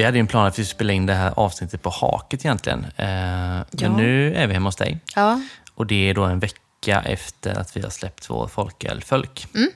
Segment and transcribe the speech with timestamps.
[0.00, 2.44] vi hade ju en plan att vi skulle spela in det här avsnittet på haket
[2.44, 2.86] egentligen.
[2.96, 3.64] Eh, Ja.
[3.80, 4.98] Men nu är vi hemma hos dig.
[5.16, 5.40] Ja.
[5.74, 9.46] Och det är då en vecka efter att vi har släppt vår folkölfolk.
[9.54, 9.68] Mm.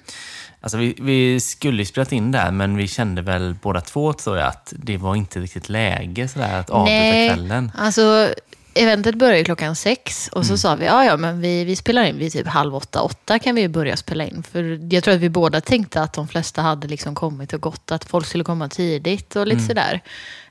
[0.60, 4.48] Alltså vi, vi skulle spelat in där, men vi kände väl båda två tror jag
[4.48, 7.72] att det var inte riktigt läge sådär att avbryta kvällen.
[7.78, 8.28] alltså
[8.74, 10.58] eventet började klockan sex och så Mm.
[10.58, 13.54] sa vi, ja ja men vi, vi spelar in vid typ halv åtta, åtta kan
[13.54, 14.42] vi ju börja spela in.
[14.52, 17.92] För jag tror att vi båda tänkte att de flesta hade liksom kommit och gått,
[17.92, 19.68] att folk skulle komma tidigt och lite Mm.
[19.68, 20.00] sådär.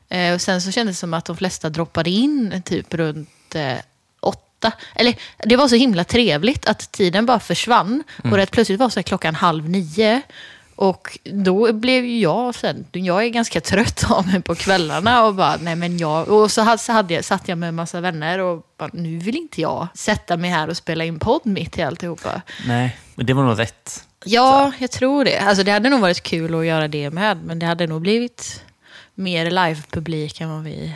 [0.09, 3.73] Eh, och sen så kändes det som att de flesta droppade in typ runt eh,
[4.19, 4.71] åtta.
[4.95, 5.15] Eller
[5.45, 8.03] det var så himla trevligt att tiden bara försvann.
[8.23, 8.31] Mm.
[8.31, 10.21] Och rätt plötsligt var så klockan halv nio.
[10.75, 15.35] Och då blev ju jag sen, jag är ganska trött av mig på kvällarna och
[15.35, 18.01] bara, nej men jag, och så hade, så hade jag, satt jag med en massa
[18.01, 21.77] vänner och bara, nu vill inte jag sätta mig här och spela in podd mitt
[21.77, 22.41] i alltihopa.
[22.67, 24.07] Nej, men det var nog rätt.
[24.25, 25.39] Ja, jag tror det.
[25.39, 28.63] Alltså det hade nog varit kul att göra det med, men det hade nog blivit
[29.15, 30.95] mer live-publik än vad vi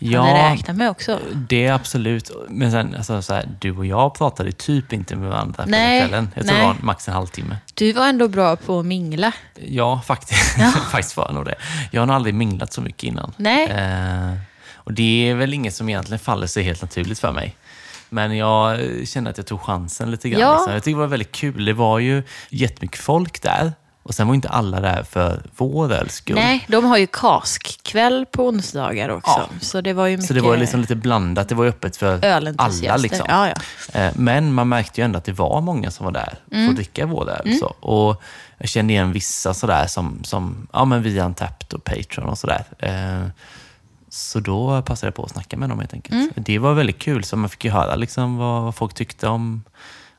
[0.00, 1.20] hade Ja, räknat med också.
[1.34, 2.30] det är absolut.
[2.48, 6.00] Men sen, alltså, så här, du och jag pratade typ inte med varandra på Nej,
[6.00, 6.28] kvällen.
[6.34, 6.62] Jag tror nej.
[6.62, 7.56] det var max en halvtimme.
[7.74, 9.32] Du var ändå bra på att mingla.
[9.66, 10.56] Ja, faktiskt.
[10.90, 11.54] faktiskt var jag nog det.
[11.90, 13.32] Jag har nog aldrig minglat så mycket innan.
[13.36, 13.66] Nej.
[13.70, 14.32] Eh,
[14.74, 17.56] och det är väl inget som egentligen faller sig helt naturligt för mig.
[18.08, 20.40] Men jag kände att jag tog chansen lite grann.
[20.40, 20.52] Ja.
[20.52, 20.72] Liksom.
[20.72, 21.64] Jag tycker det var väldigt kul.
[21.64, 23.72] Det var ju jättemycket folk där.
[24.06, 26.34] Och sen var inte alla där för vår skull.
[26.36, 29.30] Nej, de har ju kaskkväll på onsdagar också.
[29.30, 29.48] Ja.
[29.60, 31.48] Så det var ju mycket Så det var liksom lite blandat.
[31.48, 32.96] Det var ju öppet för alla.
[32.96, 33.26] Liksom.
[33.28, 34.00] Ja, ja.
[34.00, 36.68] Eh, Men man märkte ju ändå att det var många som var där för Mm.
[36.70, 37.56] att dricka vår öl.
[37.60, 37.66] Så.
[37.66, 38.22] Och
[38.58, 42.64] jag kände igen vissa sådär som, som ja, men via Untapped och Patreon och sådär.
[42.78, 43.28] Eh,
[44.08, 46.14] Så då passade jag på att snacka med dem helt enkelt.
[46.14, 46.30] Mm.
[46.36, 49.62] Det var väldigt kul, så man fick ju höra liksom vad folk tyckte om,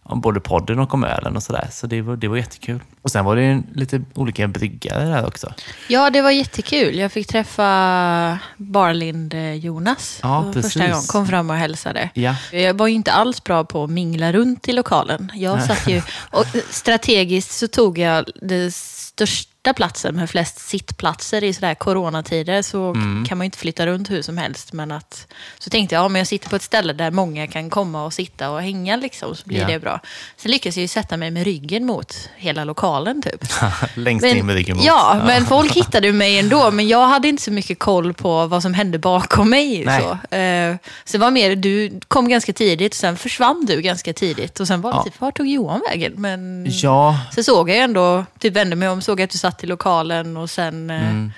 [0.09, 1.67] om både podden och om ölen och sådär.
[1.72, 2.80] Så det var, det var jättekul.
[3.02, 5.54] Och sen var det ju lite olika bryggare där också.
[5.87, 6.95] ja, det var jättekul.
[6.98, 10.73] Jag fick träffa Barlind eh, Jonas Ja, för precis.
[10.73, 11.04] första gången.
[11.08, 12.09] Kom fram och hälsade.
[12.14, 15.32] Ja, Jag var ju inte alls bra på att mingla runt i lokalen.
[15.36, 16.02] Jag satt ju,
[16.32, 22.88] och strategiskt så tog jag den största platsen med flest sittplatser i sådär coronatider så
[22.88, 23.26] Mm.
[23.26, 24.73] kan man ju inte flytta runt hur som helst.
[24.73, 25.28] Men att,
[25.60, 28.14] så tänkte jag, ja, men jag sitter på ett ställe där många kan komma och
[28.14, 29.67] sitta och hänga liksom, så blir Ja.
[29.67, 30.00] det bra.
[30.38, 33.44] Sen lyckades jag ju sätta mig med ryggen mot hela lokalen typ.
[33.95, 34.86] längst in med ryggen mot.
[34.86, 36.72] ja, men folk hittade mig ändå.
[36.72, 39.86] Men jag hade inte så mycket koll på vad som hände bakom mig.
[39.86, 40.02] Nej.
[40.02, 40.36] Så.
[40.36, 40.76] Eh,
[41.06, 44.60] så det var mer, du kom ganska tidigt, sen försvann du ganska tidigt.
[44.60, 45.04] Och sen var det Ja.
[45.04, 46.14] typ, var tog Johan vägen?
[46.17, 49.68] Men Ja, så såg jag ändå, typ vände mig om, såg att du satt i
[49.68, 51.32] lokalen och sen eh, Mm.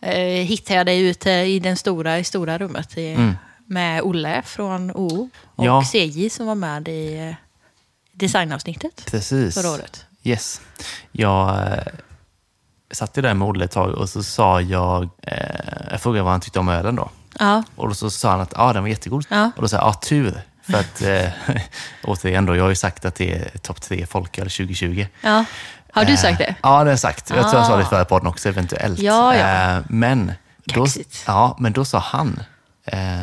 [0.00, 3.36] eh, hittade jag dig ute i det stora, i stora rummet i, Mm.
[3.66, 5.82] med Olle från O och Ja.
[5.92, 7.34] CJ som var med i eh,
[8.12, 9.54] designavsnittet precis.
[9.54, 10.04] förra året.
[10.22, 10.60] Yes.
[11.12, 11.78] Jag eh,
[12.92, 16.32] satt ju där med Olle ett tag och så sa jag, eh, jag frågade vad
[16.32, 17.10] han tyckte om ölen då.
[17.38, 19.24] Ja, Och då så sa han att ah, den var jättegod.
[19.28, 19.50] Ja.
[19.56, 20.40] Och då sa jag, ja tur.
[20.62, 21.28] För att, eh,
[22.04, 25.06] återigen då, jag har ju sagt att det är topp tre folköl 2020.
[25.20, 25.44] ja.
[25.96, 26.54] Har du Eh, sagt det?
[26.62, 27.30] Ja, det har jag sagt.
[27.30, 27.88] Jag tror jag sa det i Ah.
[27.88, 28.98] förra podden också, eventuellt.
[28.98, 29.76] Ja, ja.
[29.76, 30.32] Eh, men,
[30.64, 30.86] då,
[31.26, 32.40] ja, men då sa han
[32.84, 33.22] eh,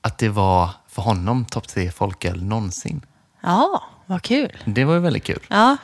[0.00, 3.06] att det var för honom topp tre folköl någonsin.
[3.42, 4.56] Ja, vad kul.
[4.64, 5.40] Det var ju väldigt kul.
[5.48, 5.76] Ja,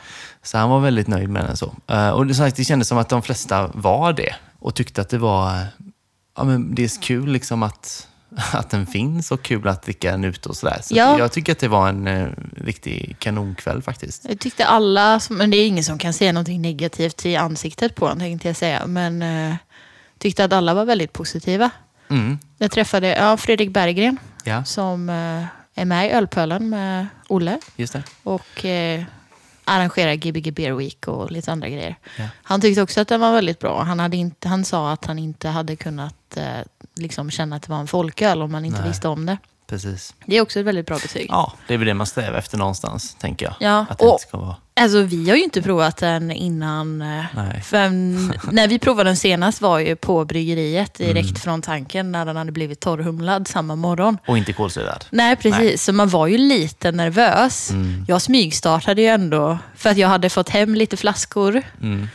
[0.43, 1.57] Så han var väldigt nöjd med den.
[1.57, 1.73] så.
[2.13, 5.57] Och det, kändes som att de flesta var det och tyckte att det var
[6.37, 8.07] ja, men det är kul liksom att,
[8.53, 10.79] att den finns och kul att dricka den ute och sådär.
[10.83, 11.19] Så Ja.
[11.19, 14.25] jag tycker att det var en eh, riktig kanonkväll faktiskt.
[14.29, 17.95] jag tyckte alla, som- men det är ingen som kan säga någonting negativt i ansiktet
[17.95, 18.87] på den tänkte jag säga.
[18.87, 19.55] Men eh,
[20.17, 21.69] tyckte att alla var väldigt positiva.
[22.09, 22.39] Mm.
[22.57, 25.45] Jag träffade ja, Fredrik Berggren Ja, som eh,
[25.81, 28.03] är med i Ölpölen med Olle just det.
[28.23, 29.03] och eh,
[29.65, 31.95] arrangerar Gbg Beer Week och lite andra grejer.
[32.17, 32.23] Ja.
[32.43, 33.83] Han tyckte också att den var väldigt bra.
[33.83, 36.43] Han, hade inte, han sa att han inte hade kunnat eh,
[36.95, 38.89] liksom känna att det var en folköl om man inte Nej.
[38.89, 39.37] visste om det.
[39.67, 40.13] Precis.
[40.25, 41.25] Det är också ett väldigt bra betyg.
[41.29, 43.55] Ja, det är väl det man strävar efter någonstans, tänker jag.
[43.59, 44.55] Ja, Att det och- ska vara...
[44.79, 47.01] Alltså vi har ju inte provat den innan.
[47.01, 47.61] eh, Nej.
[47.61, 47.89] För,
[48.53, 51.35] när vi provade den senast var ju på bryggeriet direkt Mm.
[51.35, 54.17] från tanken när den hade blivit torrhumlad samma morgon.
[54.27, 55.05] Och inte kolsyrad.
[55.09, 55.59] Nej, precis.
[55.59, 55.77] Nej.
[55.77, 57.71] Så man var ju lite nervös.
[57.71, 58.05] Mm.
[58.07, 61.61] Jag smygstartade ju ändå för att jag hade fått hem lite flaskor.
[61.81, 62.07] Mm.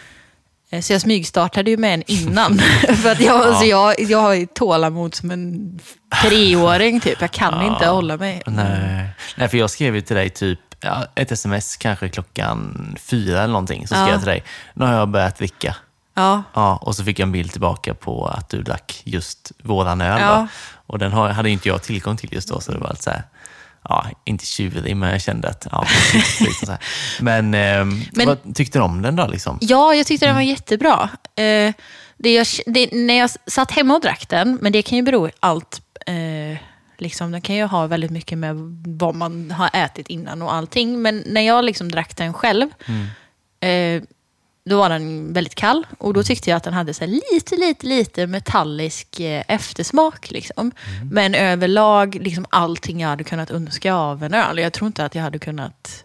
[0.71, 2.59] Eh, Så jag smygstartade ju med en innan.
[3.03, 5.79] för att jag, alltså jag, jag har tålamod som en
[6.23, 7.21] treåring typ.
[7.21, 8.43] Jag kan inte hålla mig.
[8.47, 9.09] Nej.
[9.37, 13.53] Nej, för jag skrev ju till dig typ ja, ett sms kanske klockan fyra eller
[13.53, 13.89] någonting.
[13.89, 14.13] Så skrev Ja.
[14.13, 14.45] jag till dig,
[14.75, 15.77] nu har jag börjat dricka.
[16.15, 20.01] Ja, Ja, och så fick jag en bild tillbaka på att du drack just våran
[20.01, 20.21] öl.
[20.21, 20.47] Ja.
[20.87, 23.23] Och den hade inte jag tillgång till just då, så det var lite så här,
[23.85, 25.87] ja, inte tjurig, men jag kände att, ja,
[26.41, 26.81] lite så här.
[27.21, 29.27] Men, ehm, Men- vad tyckte du om den då?
[29.27, 29.59] Liksom?
[29.61, 31.09] Ja, jag tyckte den var jättebra.
[31.37, 31.73] Eh,
[32.17, 35.31] Det jag, det, när jag satt hemma och drack den, men det kan ju bero
[35.41, 35.81] allt...
[36.07, 36.59] Eh,
[36.99, 38.57] liksom, den kan ju ha väldigt mycket med
[38.87, 41.03] vad man har ätit innan och allting.
[41.03, 42.69] Men när jag liksom drack den själv,
[43.61, 44.03] eh,
[44.65, 45.87] då var den väldigt kall.
[45.99, 50.31] Och då tyckte jag att den hade så lite, lite, lite metallisk eh, eftersmak.
[50.31, 50.73] Liksom.
[51.13, 54.59] Men överlag, liksom allting jag hade kunnat önska av en öl.
[54.59, 56.05] Jag tror inte att jag hade kunnat...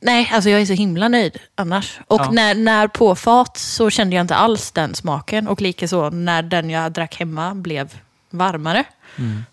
[0.00, 2.00] Nej, alltså jag är så himla nöjd annars.
[2.06, 2.30] Och Ja.
[2.30, 5.48] när, när på fat så kände jag inte alls den smaken.
[5.48, 7.94] Och likaså när den jag drack hemma blev
[8.30, 8.84] varmare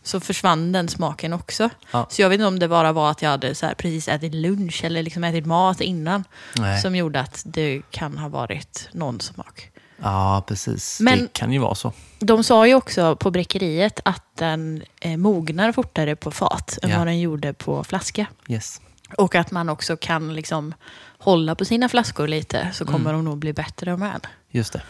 [0.04, 1.69] så försvann den smaken också.
[1.92, 2.07] Ja.
[2.10, 4.33] Så jag vet inte om det bara var att jag hade så här precis ätit
[4.33, 6.24] lunch eller liksom ätit mat innan
[6.57, 6.81] Nej.
[6.81, 9.69] som gjorde att det kan ha varit någon smak.
[10.01, 11.00] Ja, precis.
[11.00, 11.94] Men- det kan ju vara så.
[12.19, 16.98] De sa ju också på bräckeriet att den eh, mognar fortare på fat än Ja.
[16.98, 18.25] vad den gjorde på flaska.
[18.48, 18.81] Yes.
[19.18, 20.74] Och att man också kan liksom
[21.18, 23.13] hålla på sina flaskor lite så kommer Mm.
[23.13, 24.27] de nog bli bättre med.
[24.51, 24.81] Just det.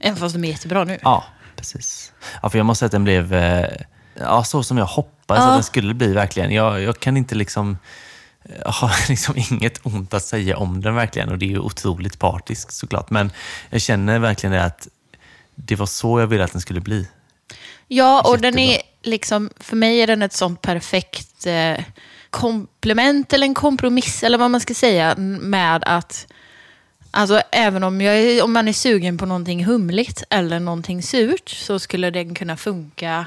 [0.00, 0.98] Även fast de är jättebra nu.
[1.02, 1.24] Ja,
[1.56, 2.12] precis.
[2.42, 3.68] Ja, för jag måste säga att den blev eh,
[4.20, 5.48] ja, så som jag hoppades Ja.
[5.48, 6.50] att den skulle bli verkligen.
[6.52, 7.78] Jag, jag kan inte liksom...
[8.64, 12.18] Jag har liksom inget ont att säga om den verkligen och det är ju otroligt
[12.18, 13.10] partiskt såklart.
[13.10, 13.32] Men
[13.70, 14.88] jag känner verkligen det att
[15.54, 17.08] det var så jag ville att den skulle bli.
[17.88, 18.74] Ja, och den Jättebra.
[18.74, 21.84] är liksom, för mig är den ett sånt perfekt eh,
[22.30, 26.26] komplement eller en kompromiss eller vad man ska säga med att
[27.16, 31.78] Alltså även om, jag om man är sugen på någonting humligt eller någonting surt så
[31.78, 33.26] skulle den kunna funka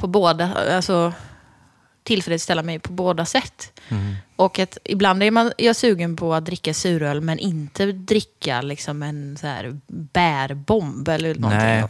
[0.00, 1.12] på båda, alltså
[2.02, 3.80] tillfredsställa mig på båda sätt.
[4.36, 9.02] Och att ibland är man, jag sugen på att dricka suröl men inte dricka liksom
[9.02, 11.68] en så här bärbomb eller någonting.
[11.68, 11.84] Nej.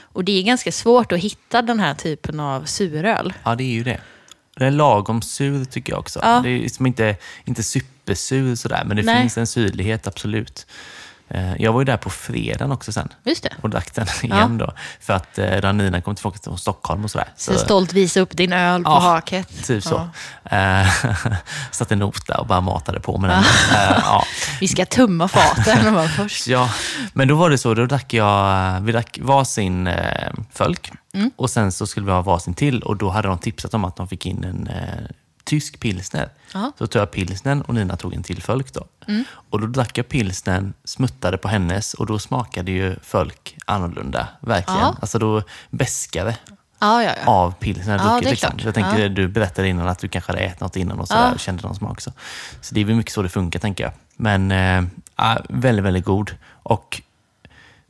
[0.00, 3.32] Och det är ganska svårt att hitta den här typen av suröl.
[3.44, 4.00] Ja, det är ju det.
[4.56, 6.20] Den är lagom sur tycker jag också.
[6.22, 6.40] Ja.
[6.44, 9.20] Det är liksom inte, inte supersur sådär, men det Nej.
[9.20, 10.66] finns en syrlighet absolut.
[11.28, 13.52] Eh, Jag var ju där på fredagen också sen Just det.
[13.62, 14.72] och drack den igen då.
[15.00, 17.28] För att eh, Ranina kom tillbaka från Stockholm och sådär.
[17.36, 19.64] Så stolt visa upp din öl på Ja, haket.
[19.66, 20.08] Typ så.
[20.50, 20.56] Ja.
[20.56, 20.88] Eh,
[21.70, 23.44] Satte nota och bara matade på med den.
[24.04, 24.24] Ja.
[24.60, 26.46] Vi ska tumma faten först.
[26.46, 26.70] ja,
[27.12, 31.30] men då var det så, då drack jag, vi drack varsin eh, fölk Mm.
[31.36, 33.96] och sen så skulle vi ha varsin till och då hade de tipsat om att
[33.96, 35.06] de fick in en eh,
[35.46, 36.28] tysk pilsner.
[36.54, 36.72] Ja.
[36.78, 38.84] Så tog jag pilsnern och Nina tog en till fölk då.
[39.08, 39.24] Mm.
[39.50, 44.80] Och då drack jag pilsnern, smuttade på hennes och då smakade ju fölk annorlunda, verkligen.
[44.80, 44.96] Ja.
[45.00, 46.36] Alltså då bäskade
[46.78, 47.30] Ja, ja, ja.
[47.32, 48.26] av pilsner druckit.
[48.26, 48.50] är liksom.
[48.64, 49.08] Jag tänker, Ja.
[49.08, 51.32] du berättade innan att du kanske hade ätit något innan och, sådär, Ja.
[51.32, 52.00] och kände någon smak.
[52.00, 52.12] Så.
[52.60, 53.92] så det är väl mycket så det funkar, tänker jag.
[54.16, 56.36] Men äh, väldigt, väldigt god.
[56.62, 57.02] Och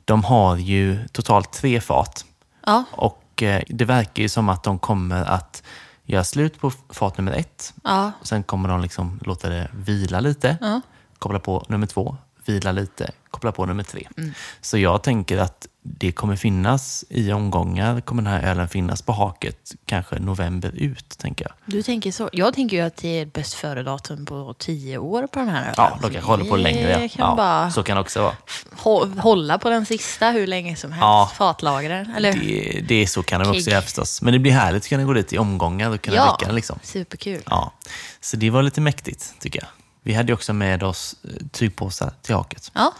[0.04, 2.24] de har ju totalt tre fat.
[2.66, 2.84] ja.
[2.90, 5.62] Och eh, det verkar ju som att de kommer att
[6.06, 7.74] göra slut på fat nummer ett.
[7.84, 8.12] ja.
[8.20, 10.58] Och sen kommer de liksom låta det vila lite.
[10.60, 10.80] Ja.
[11.18, 14.08] Koppla på nummer två, vila lite, koppla på nummer tre.
[14.16, 14.32] Mm.
[14.60, 15.66] Så jag tänker att
[15.98, 21.08] det kommer finnas i omgångar, kommer den här ölen finnas på haket kanske november ut,
[21.18, 21.52] tänker jag.
[21.66, 22.30] Du tänker så.
[22.32, 25.74] Jag tänker ju att det är bäst före-datum på tio år på den här ölen.
[25.76, 26.90] Ja, de kanske håller på längre.
[26.90, 26.96] Ja.
[26.98, 28.36] kan ja, bara Så kan det också vara.
[28.76, 31.00] hå- hålla på den sista hur länge som helst.
[31.02, 31.30] Ja.
[31.34, 32.10] Fatlagren.
[32.16, 32.32] Eller?
[32.32, 34.22] Det, det är så kan de också göra förstås.
[34.22, 36.54] Men det blir härligt att kunna gå dit i omgångar och kunna ja, dricka den.
[36.54, 36.78] Liksom.
[36.82, 37.42] superkul.
[37.50, 37.72] Ja.
[38.20, 39.68] Så det var lite mäktigt, tycker jag.
[40.02, 42.70] Vi hade ju också med oss eh, tygpåsar till haket.
[42.74, 42.92] Ja,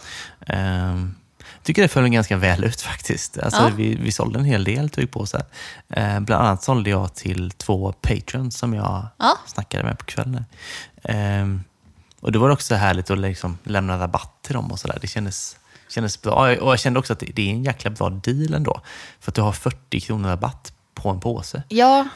[0.47, 1.15] Ehm,
[1.67, 3.37] tycker det föll ganska väl ut faktiskt.
[3.39, 3.71] Alltså, Ja.
[3.75, 5.43] vi, vi sålde en hel del tygpåsar.
[5.89, 9.37] Ehm, bland annat sålde jag till två patrons som jag Ja.
[9.47, 10.45] snackade med på kvällen.
[11.03, 11.63] Ehm,
[12.19, 14.97] och det var också härligt att liksom lämna rabatt till dem och sådär.
[15.01, 15.57] Det kändes,
[15.89, 16.33] kändes bra.
[16.35, 18.81] Och jag kände också att det, är en jäkla bra deal ändå.
[19.19, 21.63] För att du har 40 kronor rabatt på en påse.
[21.69, 22.07] ja,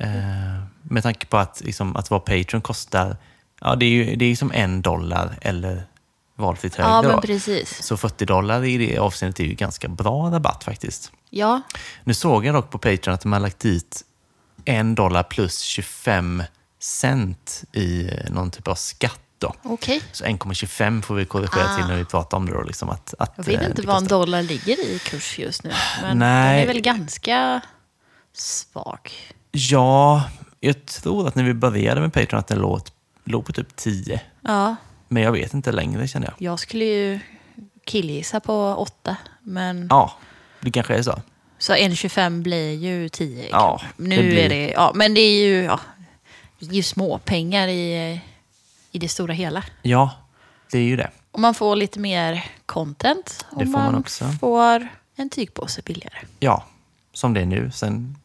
[0.00, 3.16] Eh, med tanke på att, liksom, att vara Patreon kostar,
[3.60, 5.86] ja det är ju det är som en dollar eller
[6.38, 6.90] valfritt högre.
[6.90, 7.82] ja men precis.
[7.82, 11.12] Så 40 dollar i det avseendet är ju ganska bra rabatt faktiskt.
[11.30, 11.60] Ja,
[12.04, 14.04] Nu såg jag dock på Patreon att de har lagt dit
[14.64, 16.42] en dollar plus 25
[16.80, 19.20] cent i eh, någon typ av skatt.
[19.40, 19.54] Då.
[19.62, 20.02] okej.
[20.12, 21.76] Så 1,25 får vi korrigera Ah.
[21.76, 22.52] till när vi pratar om det.
[22.52, 25.64] Då, liksom att, att, Jag vet eh, inte vad en dollar ligger i kurs just
[25.64, 25.70] nu.
[26.02, 26.52] Men Nej.
[26.60, 27.60] den är väl ganska
[28.32, 29.10] svag.
[29.50, 30.24] Ja,
[30.60, 32.80] jag tror att när vi började med Patreon att den låg,
[33.24, 34.20] låg på typ 10.
[34.40, 34.76] Ja,
[35.08, 36.34] Men jag vet inte längre känner jag.
[36.52, 37.20] jag skulle ju
[37.84, 39.16] killgissa på åtta.
[39.42, 40.12] Men Ja,
[40.60, 41.22] det kanske är så.
[41.58, 43.80] Så 1,25 blir ju 10 Ja.
[43.96, 45.80] Nu det blir- är det, ja, men det är ju, ja,
[46.58, 48.20] ju små pengar i,
[48.92, 49.64] i det stora hela.
[49.82, 50.10] Ja,
[50.70, 51.10] det är ju det.
[51.30, 53.46] Och man får lite mer content.
[53.50, 54.24] Och Det får man också.
[54.40, 56.18] får en tygpåse billigare.
[56.40, 56.64] Ja,
[57.12, 57.70] som det är nu.
[57.70, 58.16] Sen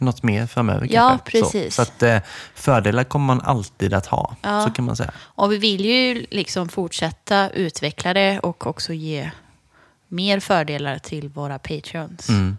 [0.00, 1.30] något mer framöver Ja, kanske.
[1.30, 1.74] precis.
[1.74, 2.18] Så, så att eh,
[2.54, 4.36] fördelar kommer man alltid att ha.
[4.42, 4.64] Ja.
[4.64, 5.10] Så kan man säga.
[5.18, 9.30] Och vi vill ju liksom fortsätta utveckla det och också ge
[10.08, 12.28] mer fördelar till våra patreons.
[12.28, 12.56] Mm.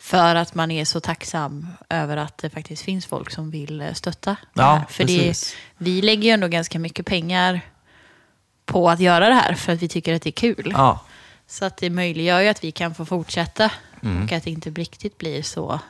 [0.00, 3.92] För att man är så tacksam över att det faktiskt finns folk som vill eh,
[3.92, 4.36] stötta.
[4.54, 4.82] Ja.
[4.90, 5.34] För det,
[5.78, 7.60] vi lägger ju ändå ganska mycket pengar
[8.66, 10.72] på att göra det här för att vi tycker att det är kul.
[10.76, 11.00] Ja,
[11.46, 13.70] Så att det möjliggör ju att vi kan få fortsätta
[14.02, 14.24] Mm.
[14.24, 15.80] och att det inte riktigt blir så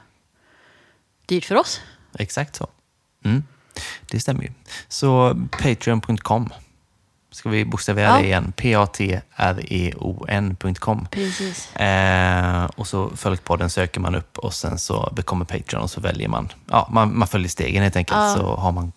[1.26, 1.80] dyrt för oss.
[2.18, 2.66] exakt så.
[3.24, 3.42] Mm.
[4.10, 4.50] Det stämmer ju.
[4.88, 6.48] Så patreon.com.
[7.30, 8.16] Ska vi bokstavera Ja.
[8.18, 8.52] det igen?
[9.78, 11.06] P-A-T-R-E-O-N.com.
[11.10, 11.76] Precis.
[11.76, 16.28] Eh, och så Folkpodden söker man upp och sen så bekommer Patreon och så väljer
[16.28, 16.48] man.
[16.66, 18.18] Ja, man, man följer stegen helt enkelt.
[18.18, 18.34] Ja.
[18.36, 18.92] Så har man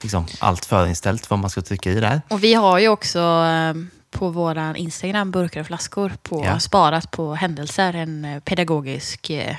[0.00, 2.22] liksom allt förinställt vad man ska trycka i där.
[2.28, 3.74] Och vi har ju också eh,
[4.12, 6.58] på våran Instagram, burkar och flaskor, på, Ja.
[6.60, 9.56] sparat på händelser, en eh, pedagogisk eh,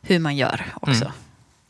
[0.00, 1.04] hur man gör också.
[1.04, 1.16] Mm.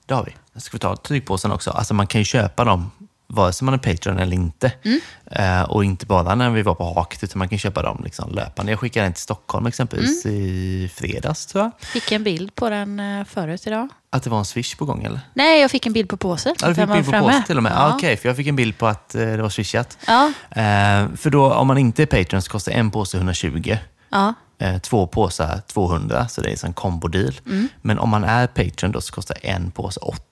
[0.06, 0.60] Det har vi.
[0.60, 1.70] Ska vi ta tygpåsen också?
[1.70, 2.90] Alltså man kan ju köpa dem
[3.32, 4.72] vare sig man är Patreon eller inte.
[4.84, 5.00] Mm.
[5.30, 8.32] Eh, och inte bara när vi var på Haket, utan man kan köpa dem liksom
[8.34, 8.72] löpande.
[8.72, 10.36] Jag skickade en till Stockholm exempelvis Mm.
[10.40, 11.70] i fredags, tror jag.
[11.88, 13.88] Fick en bild på den eh, förut idag.
[14.10, 15.20] Att det var en swish på gång, eller?
[15.34, 16.54] Nej, jag fick en bild på påsen.
[16.62, 17.26] Ja, du fick var bild på framme.
[17.32, 17.72] påse till och med?
[17.72, 17.88] Ja.
[17.88, 17.94] Ja.
[17.94, 19.98] Okej, för jag fick en bild på att eh, det var swishat.
[20.06, 23.76] Ja, Eh, för då, om man inte är Patreon så kostar en påse 120.
[24.10, 24.34] ja.
[24.60, 27.40] Eh, två påsar 200, så det är en kombo-deal.
[27.46, 27.68] Mm.
[27.82, 30.22] Men om man är Patreon då så kostar en påse 80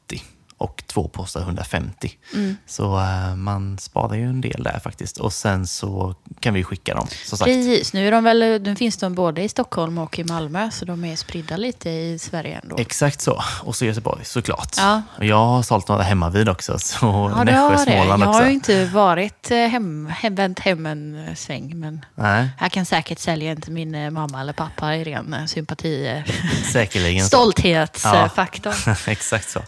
[0.58, 2.12] och två påsar 150.
[2.34, 2.56] Mm.
[2.66, 5.18] Så eh, man sparar ju en del där faktiskt.
[5.18, 7.46] Och sen så kan vi skicka dem, som sagt.
[7.50, 10.84] Precis, nu, är de väl, nu finns de både i Stockholm och i Malmö, så
[10.84, 12.76] de är spridda lite i Sverige ändå.
[12.78, 13.42] Exakt så.
[13.62, 14.74] Och så Göteborg såklart.
[14.76, 15.02] Ja.
[15.20, 16.78] Jag har sålt några hemma vid också.
[16.78, 17.78] Så Ja, det Nässjö.
[17.78, 18.40] Småland Jag också.
[18.40, 22.86] har ju inte varit eh, hem, hem, vänt hem en sväng, men Nej, jag kan
[22.86, 26.22] säkert sälja en till min eh, mamma eller pappa i ren sympati.
[26.72, 27.24] säkerligen.
[27.26, 28.94] Stolthetsfaktorn.
[29.06, 29.60] Exakt så.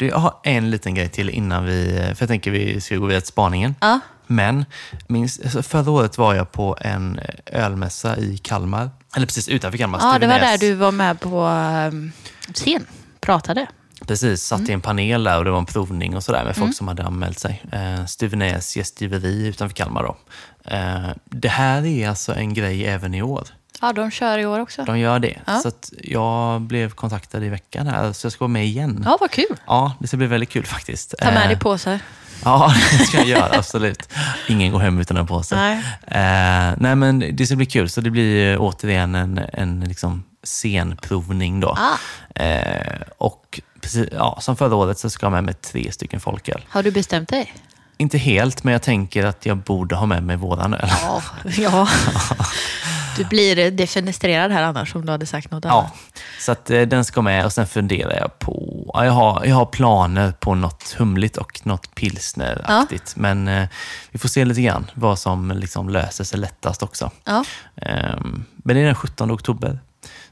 [0.00, 1.94] Du, jag har en liten grej till innan vi...
[2.14, 3.74] För jag tänker vi ska gå vidare till spaningen.
[3.80, 4.00] Ja.
[4.26, 4.64] Men
[5.06, 8.90] minns, alltså förra året var jag på en ölmässa i Kalmar.
[9.16, 9.98] Eller precis utanför Kalmar.
[10.02, 11.46] ja, det var där du var med på
[11.92, 12.12] um,
[12.54, 12.86] scen,
[13.20, 13.66] pratade.
[14.06, 14.70] Precis, satt Mm.
[14.70, 17.04] i en panel där och det var en provning och sådär med folk som hade
[17.04, 17.62] anmält sig.
[17.72, 20.16] Eh, Stuvenäs gästgiveri utanför Kalmar då.
[20.64, 23.48] Eh, det här är alltså en grej även i år.
[23.80, 24.84] Ja, de kör i år också.
[24.84, 25.38] De gör det.
[25.44, 25.58] Ja.
[25.58, 25.70] Så
[26.02, 29.02] jag blev kontaktad i veckan här, så jag ska vara med igen.
[29.04, 29.56] Ja, vad kul.
[29.66, 31.14] Ja, det ska bli väldigt kul faktiskt.
[31.18, 31.98] Ta med Eh, dig påsar.
[32.44, 34.08] Ja, det ska jag göra, absolut.
[34.48, 35.56] Ingen går hem utan en påse.
[35.56, 35.76] Nej.
[36.06, 37.88] Eh, nej, men det ska bli kul.
[37.90, 41.68] Så det blir återigen en, en liksom scenprovning då.
[41.78, 42.42] Ah.
[42.42, 46.64] Eh, och precis, ja, som förra året så ska jag med mig tre stycken folköl.
[46.68, 47.54] Har du bestämt dig?
[47.96, 50.88] Inte helt, men jag tänker att jag borde ha med mig våran öl.
[51.02, 51.22] Ja.
[51.44, 51.88] ja.
[53.22, 55.92] Du blir defenestrerad här annars om du hade sagt något Ja, annat.
[56.40, 58.84] så att eh, den ska med och sen funderar jag på...
[58.94, 63.16] Ja, jag, har, jag har planer på något humligt och något pilsneraktigt.
[63.16, 63.68] Men eh,
[64.10, 67.10] vi får se lite grann vad som liksom löser sig lättast också.
[67.24, 67.44] Ja.
[67.76, 69.78] Ehm, men det är den 17 oktober.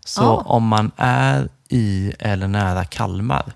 [0.04, 0.42] Så Ja.
[0.46, 3.52] om man är i eller nära Kalmar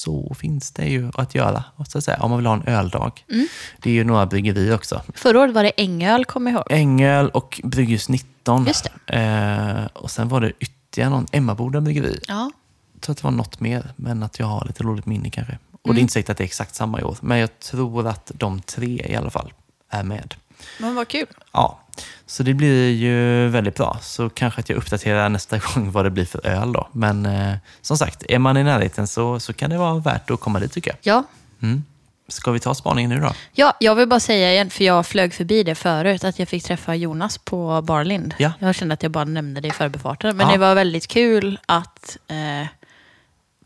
[0.00, 3.24] så finns det ju att göra, så att säga, om man vill ha en öldag.
[3.30, 3.46] Mm.
[3.78, 5.02] Det är ju några bryggerier också.
[5.14, 6.66] Förra året var det Ängöl, kommer jag ihåg.
[6.70, 8.66] Ängöl och Brygghus 19.
[8.66, 12.20] Just Eh, och sen var det ytterligare någon, Emmaboda bryggeri.
[12.28, 12.50] Ja.
[12.92, 15.58] Jag tror att det var något mer, men att jag har lite dåligt minne kanske.
[15.72, 15.94] Och Mm.
[15.94, 18.32] det är inte säkert att det är exakt samma i år, men jag tror att
[18.34, 19.52] de tre i alla fall
[19.90, 20.34] är med.
[20.78, 21.26] Men vad kul.
[21.52, 21.80] Ja,
[22.26, 23.98] så det blir ju väldigt bra.
[24.02, 26.88] Så kanske att jag uppdaterar nästa gång vad det blir för öl då.
[26.92, 30.40] Men eh, som sagt, är man i närheten så, så kan det vara värt att
[30.40, 30.98] komma dit tycker jag.
[31.14, 31.24] Ja.
[31.62, 31.84] Mm.
[32.28, 33.32] Ska vi ta spaningen nu då?
[33.52, 36.64] ja, jag vill bara säga igen, för jag flög förbi det förut, att jag fick
[36.64, 38.34] träffa Jonas på Barlind.
[38.38, 38.52] Ja.
[38.58, 40.36] Jag kände att jag bara nämnde det i förbifarten.
[40.36, 40.52] Men Ja.
[40.52, 42.66] det var väldigt kul att eh,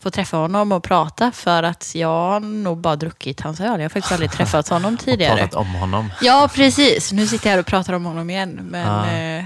[0.04, 3.66] få träffa honom och prata, för att jag har nog bara druckit hans öl.
[3.66, 5.36] Jag har faktiskt aldrig träffat honom Och tidigare.
[5.38, 6.12] pratat om honom.
[6.22, 7.12] Ja, precis.
[7.12, 8.58] Nu sitter jag här och pratar om honom igen.
[8.70, 9.10] Men Ja.
[9.10, 9.44] eh,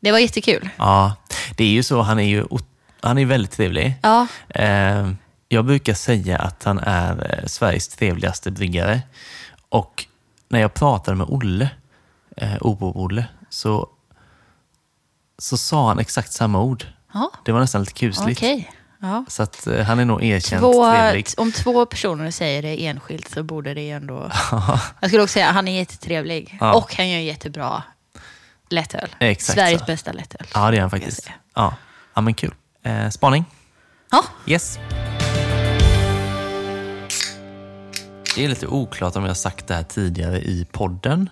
[0.00, 0.68] det var jättekul.
[0.76, 1.16] Ja,
[1.56, 2.02] det är ju så.
[2.02, 2.44] Han är ju
[3.00, 3.94] han är väldigt trevlig.
[4.02, 5.10] Ja, Eh,
[5.48, 9.00] jag brukar säga att han är eh, Sveriges trevligaste bryggare.
[9.68, 10.06] Och
[10.48, 11.70] när jag pratade med Olle,
[12.36, 13.88] eh, Obo-Olle, så,
[15.38, 16.84] så sa han exakt samma ord.
[17.14, 17.30] ja.
[17.44, 18.38] Det var nästan lite kusligt.
[18.38, 18.72] okej.
[19.02, 19.24] Ja.
[19.28, 21.26] Så att, eh, han är nog erkänt Två, trevlig.
[21.36, 24.30] om två personer säger det enskilt så borde det ändå...
[25.00, 26.58] Jag skulle också säga att han är jättetrevlig.
[26.60, 26.74] Ja.
[26.74, 27.82] Och han gör jättebra
[28.70, 29.08] lättöl.
[29.18, 29.86] Exakt Sveriges så.
[29.86, 30.46] bästa lättöl.
[30.54, 31.30] Ja, det är han faktiskt.
[31.54, 31.74] Ja.
[32.14, 32.54] ja, men kul.
[32.82, 33.44] Eh, spaning?
[34.10, 34.78] Ja, Yes.
[38.34, 41.30] Det är lite oklart om jag har sagt det här tidigare i podden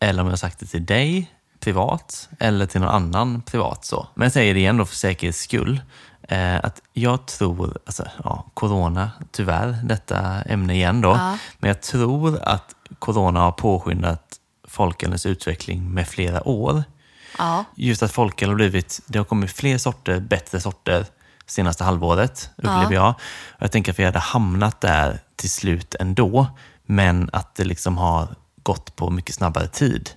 [0.00, 3.84] eller om jag har sagt det till dig privat eller till någon annan privat.
[3.84, 4.08] så.
[4.14, 5.80] Men jag säger det igen då för säkerhets skull.
[6.30, 11.08] Eh, att jag tror, alltså ja, corona, tyvärr, detta ämne igen då.
[11.08, 11.38] Ja.
[11.58, 14.36] Men jag tror att corona har påskyndat
[14.68, 16.84] folkölens utveckling med flera år.
[17.38, 17.64] Ja.
[17.74, 21.06] Just att folköl har blivit, det har kommit fler sorter, bättre sorter
[21.46, 23.10] senaste halvåret, upplever jag.
[23.48, 26.46] Och jag tänker att vi hade hamnat där till slut ändå,
[26.86, 28.28] men att det liksom har
[28.62, 30.10] gått på mycket snabbare tid.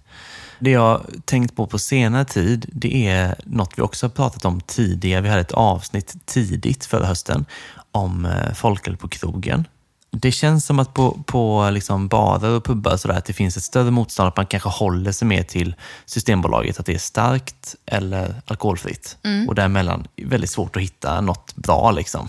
[0.59, 4.61] Det jag tänkt på på senare tid, det är något vi också har pratat om
[4.61, 5.21] tidigare.
[5.21, 7.45] Vi hade ett avsnitt tidigt förra hösten
[7.91, 9.67] om eh, folköl på krogen.
[10.15, 13.57] Det känns som att på, på liksom barer och pubbar så där, att det finns
[13.57, 17.75] ett större motstånd, att man kanske håller sig mer till Systembolaget, att det är starkt
[17.85, 19.17] eller alkoholfritt.
[19.47, 21.91] Och däremellan är väldigt svårt att hitta något bra.
[21.91, 22.27] Liksom.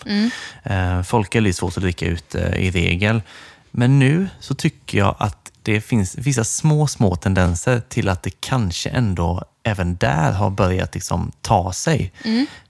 [0.63, 3.23] Eh, folköl är svårt att dricka ut eh, i regel.
[3.71, 8.41] Men nu så tycker jag att det finns vissa små, små tendenser till att det
[8.41, 12.13] kanske ändå även där har börjat liksom ta sig.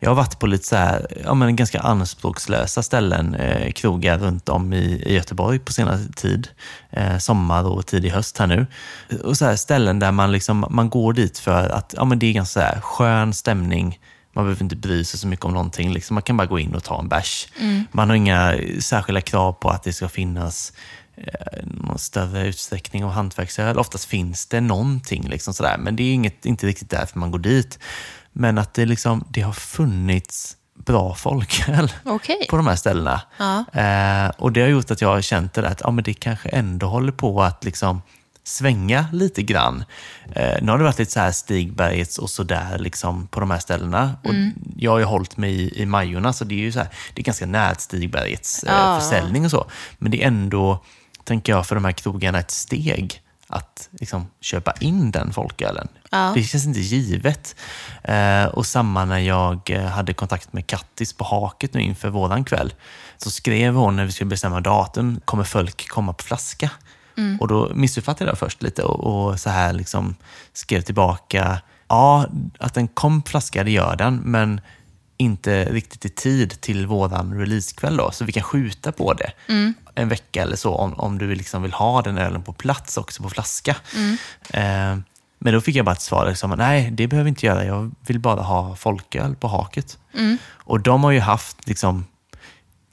[0.01, 4.49] Jag har varit på lite så här, ja, men ganska anspråkslösa ställen, eh, krogar runt
[4.49, 6.49] om i, i Göteborg på senare tid.
[6.91, 8.67] Eh, sommar och tidig höst här nu.
[9.25, 12.27] Och så här ställen där man, liksom, man går dit för att ja, men det
[12.27, 13.99] är ganska så här skön stämning.
[14.33, 15.93] Man behöver inte bry sig så mycket om någonting.
[15.93, 16.15] Liksom.
[16.15, 17.49] Man kan bara gå in och ta en bärs.
[17.93, 20.73] Man har inga särskilda krav på att det ska finnas
[21.63, 23.79] någon större utsträckning av hantverksöl.
[23.79, 27.39] Oftast finns det någonting, liksom sådär, men det är inget, inte riktigt därför man går
[27.39, 27.79] dit.
[28.33, 30.57] Men att det, liksom, det har funnits
[30.87, 32.47] bra folköl Okej.
[32.51, 33.21] på de här ställena.
[33.39, 33.65] Ja.
[33.81, 36.15] Eh, och det har gjort att jag har känt det där att ja, men det
[36.15, 38.03] kanske ändå håller på att liksom
[38.47, 39.85] svänga lite grann.
[40.33, 43.59] Eh, nu har det varit lite så här Stigbergets och sådär liksom på de här
[43.59, 44.17] ställena.
[44.25, 44.35] Och
[44.77, 47.21] Jag har ju hållit mig i, i Majorna, så det är ju så här, det
[47.23, 49.01] är ganska nära Stigbergets eh, Ja.
[49.01, 49.67] försäljning och så.
[49.99, 50.85] Men det är ändå,
[51.25, 55.89] tänker jag, för de här krogarna ett steg att liksom, köpa in den folkölen.
[56.11, 56.33] Ja.
[56.35, 57.57] Det känns inte givet.
[58.03, 62.45] Eh, och samma när jag eh, hade kontakt med Kattis på Haket nu inför våran
[62.45, 62.75] kväll.
[63.17, 66.71] Så skrev hon när vi skulle bestämma datum, kommer folk komma på flaska?
[67.41, 70.15] Och då missuppfattade jag först lite och, och så här liksom
[70.53, 72.27] skrev tillbaka, ja,
[72.59, 74.61] att den kom på flaska, det gör den, men
[75.17, 79.33] inte riktigt i tid till våran releasekväll då, så vi kan skjuta på det
[79.95, 83.23] en vecka eller så om, om du liksom vill ha den ölen på plats också
[83.23, 83.77] på flaska.
[84.51, 84.97] Eh,
[85.39, 87.93] men då fick jag bara ett svar, liksom, nej det behöver vi inte göra, jag
[88.07, 89.99] vill bara ha folköl på haket.
[90.51, 92.05] Och de har ju haft liksom,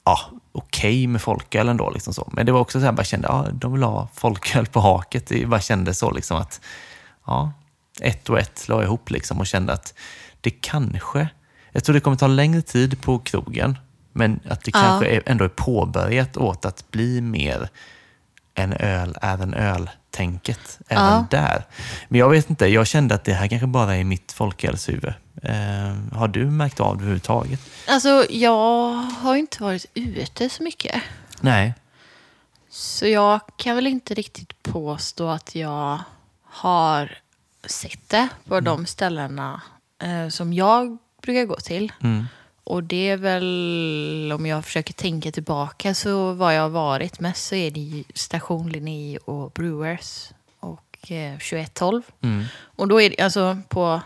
[0.04, 0.20] ja,
[0.52, 1.90] okej med folköl ändå.
[1.90, 2.30] Liksom så.
[2.34, 4.80] Men det var också så här, jag bara kände, ja, de vill ha folköl på
[4.80, 5.28] haket.
[5.28, 6.62] Det bara kände så liksom att,
[7.26, 7.52] ja,
[8.02, 9.94] ett och ett la jag ihop liksom och kände att
[10.42, 11.28] det kanske,
[11.72, 13.78] jag tror det kommer ta längre tid på krogen,
[14.14, 14.80] men att det Ja.
[14.82, 17.70] kanske är, ändå är påbörjat åt att bli mer
[18.54, 21.26] en öl är en öl-tänket även Ja.
[21.32, 21.64] där.
[22.10, 25.14] Men jag vet inte, jag kände att det här kanske bara är mitt folkölshuvud.
[25.44, 27.60] Eh, har du märkt av det överhuvudtaget?
[27.88, 31.02] Alltså, jag har inte varit ute så mycket.
[31.42, 31.74] Nej.
[32.70, 36.00] Så jag kan väl inte riktigt påstå att jag
[36.44, 37.18] har
[37.66, 39.62] sett det på de ställena
[40.04, 41.92] eh, som jag brukar gå till.
[42.04, 42.26] Mm.
[42.72, 47.48] Och det är väl, om jag försöker tänka tillbaka, så vad jag har varit mest
[47.48, 50.30] så är det Station Linné och Brewers
[50.60, 52.02] och eh, 2112.
[52.22, 52.44] Mm.
[52.76, 54.02] Och då är det alltså på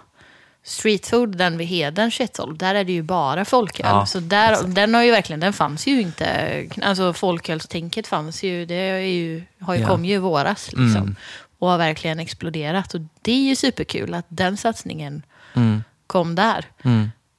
[0.63, 3.85] Street Food, den vid Heden 2112, där är det ju bara folköl.
[3.89, 8.65] Ja, så där, den har ju verkligen, den fanns ju inte, alltså folkölstänket fanns ju,
[8.65, 9.87] det är ju, har ju Ja.
[9.87, 10.85] kom ju i våras liksom.
[11.01, 11.15] Mm.
[11.59, 12.93] Och har verkligen exploderat.
[12.93, 15.23] Och det är ju superkul att den satsningen
[15.53, 15.83] Mm.
[16.07, 16.65] kom där.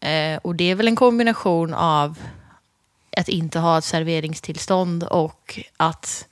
[0.06, 0.34] Mm.
[0.34, 2.18] Eh, och det är väl en kombination av
[3.16, 6.28] att inte ha ett serveringstillstånd och att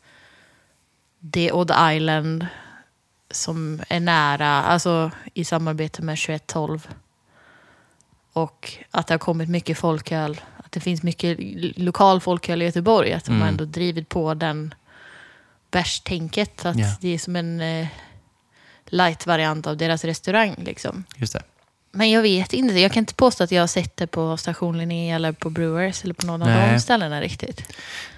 [1.18, 2.46] det är Odd Island
[3.30, 6.88] som är nära, alltså i samarbete med 2112.
[8.32, 11.36] Och att det har kommit mycket folköl, att det finns mycket
[11.78, 13.12] lokal folköl i Göteborg.
[13.12, 13.48] Att de har Mm.
[13.48, 14.74] ändå drivit på den
[15.70, 16.64] bärstänket.
[16.64, 16.86] Att Ja.
[17.00, 17.86] det är som en eh,
[18.86, 20.54] light-variant av deras restaurang.
[20.58, 21.04] Liksom.
[21.16, 21.42] Just det.
[21.94, 22.80] Men jag vet inte.
[22.80, 26.04] Jag kan inte påstå att jag har sett det på Station Linné eller på Brewers
[26.04, 26.72] eller på någon av Nej.
[26.72, 27.62] de ställena riktigt.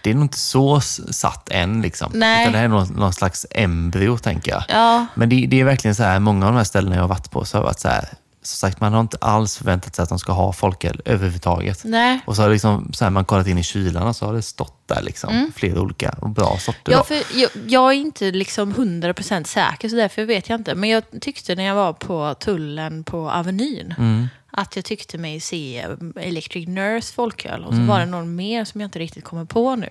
[0.03, 1.83] Det är nog inte så satt än.
[1.83, 2.13] Liksom.
[2.15, 2.43] Nej.
[2.43, 4.65] Utan det här är någon, någon slags embryo, tänker jag.
[4.69, 7.09] Ja, Men det, det är verkligen så här, många av de här ställena jag har
[7.09, 8.09] varit på så har varit så här,
[8.47, 11.81] som sagt, man har inte alls förväntat sig att de ska ha folköl överhuvudtaget.
[11.85, 12.21] nej.
[12.27, 14.89] Och så har liksom, så här, man kollat in i kylarna så har det stått
[14.89, 16.93] där liksom, flera olika och bra sorter.
[16.93, 20.75] Ja, för jag, jag är inte liksom 100% säker så därför vet jag inte.
[20.75, 24.29] Men jag tyckte när jag var på tullen på Avenyn Mm.
[24.51, 27.65] att jag tyckte mig se Electric Nurse folköl.
[27.65, 29.89] Och så var det någon mer som jag inte riktigt kommer på nu.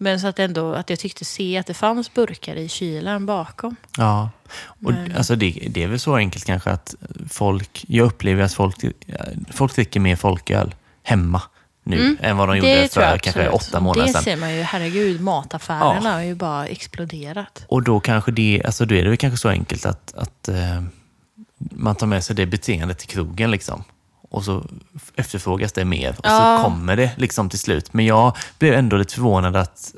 [0.00, 0.12] Mm.
[0.12, 3.76] Men så att ändå att jag tyckte se att det fanns burkar i kylen bakom.
[3.96, 4.30] Ja,
[4.84, 6.94] och alltså det, det är väl så enkelt kanske att
[7.30, 8.76] folk, jag upplever att folk,
[9.50, 11.42] folk dricker mer folköl hemma
[11.82, 12.82] nu än vad de gjorde Mm.
[12.82, 14.22] Det för kanske åtta månader Det sedan.
[14.22, 16.10] ser man ju, herregud, mataffärerna Ja.
[16.10, 17.64] har ju bara exploderat.
[17.68, 20.82] Och då kanske det, alltså då är det väl kanske så enkelt att, att eh,
[21.58, 23.50] man tar med sig det beteendet till krogen.
[23.50, 23.84] Liksom.
[24.30, 24.66] Och så
[25.14, 26.58] efterfrågas det mer och Ja.
[26.58, 27.92] så kommer det liksom till slut.
[27.92, 29.94] Men jag blev ändå lite förvånad att,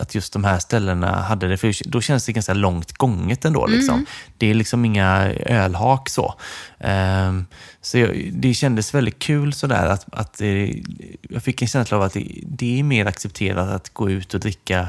[0.00, 1.56] att just de här ställena hade det.
[1.56, 3.66] För då känns det ganska långt gånget ändå.
[3.66, 4.06] Liksom.
[4.38, 6.34] Det är liksom inga ölhak så.
[6.78, 7.46] Ehm,
[7.80, 10.74] så jag, det kändes väldigt kul sådär att, att det,
[11.22, 14.40] jag fick en känsla av att det, det är mer accepterat att gå ut och
[14.40, 14.88] dricka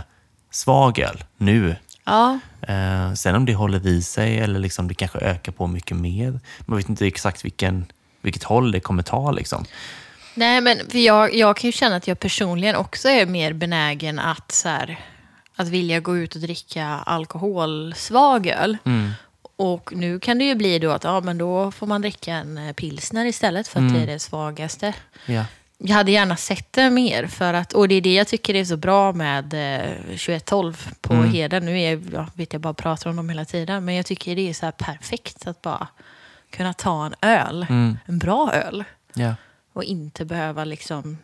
[0.52, 1.76] svag öl nu.
[2.06, 5.98] Ja, Eh, sen om det håller i sig eller liksom det kanske ökar på mycket
[5.98, 6.39] mer.
[6.65, 7.86] Man vet inte exakt vilken,
[8.25, 9.31] vilket håll det kommer ta.
[9.31, 9.65] Liksom.
[10.33, 14.19] Nej, men för jag, jag kan ju känna att jag personligen också är mer benägen
[14.19, 14.99] att, så här,
[15.55, 18.77] att vilja gå ut och dricka alkoholsvag öl.
[19.57, 22.57] Och nu kan det ju bli då att ja, men då får man dricka en
[22.57, 24.93] eh, pilsner istället för att det är det svagaste.
[25.25, 25.45] Ja.
[25.77, 28.65] Jag hade gärna sett det mer, för att, och det är det jag tycker är
[28.65, 31.65] så bra med eh, 2112 på Heden.
[31.65, 34.49] Nu är, jag vet jag bara pratar om dem hela tiden, men jag tycker det
[34.49, 35.88] är så här perfekt att bara
[36.56, 37.65] kunna ta en öl,
[38.06, 38.84] en bra öl.
[39.13, 39.36] Ja.
[39.74, 41.18] Och inte behöva liksom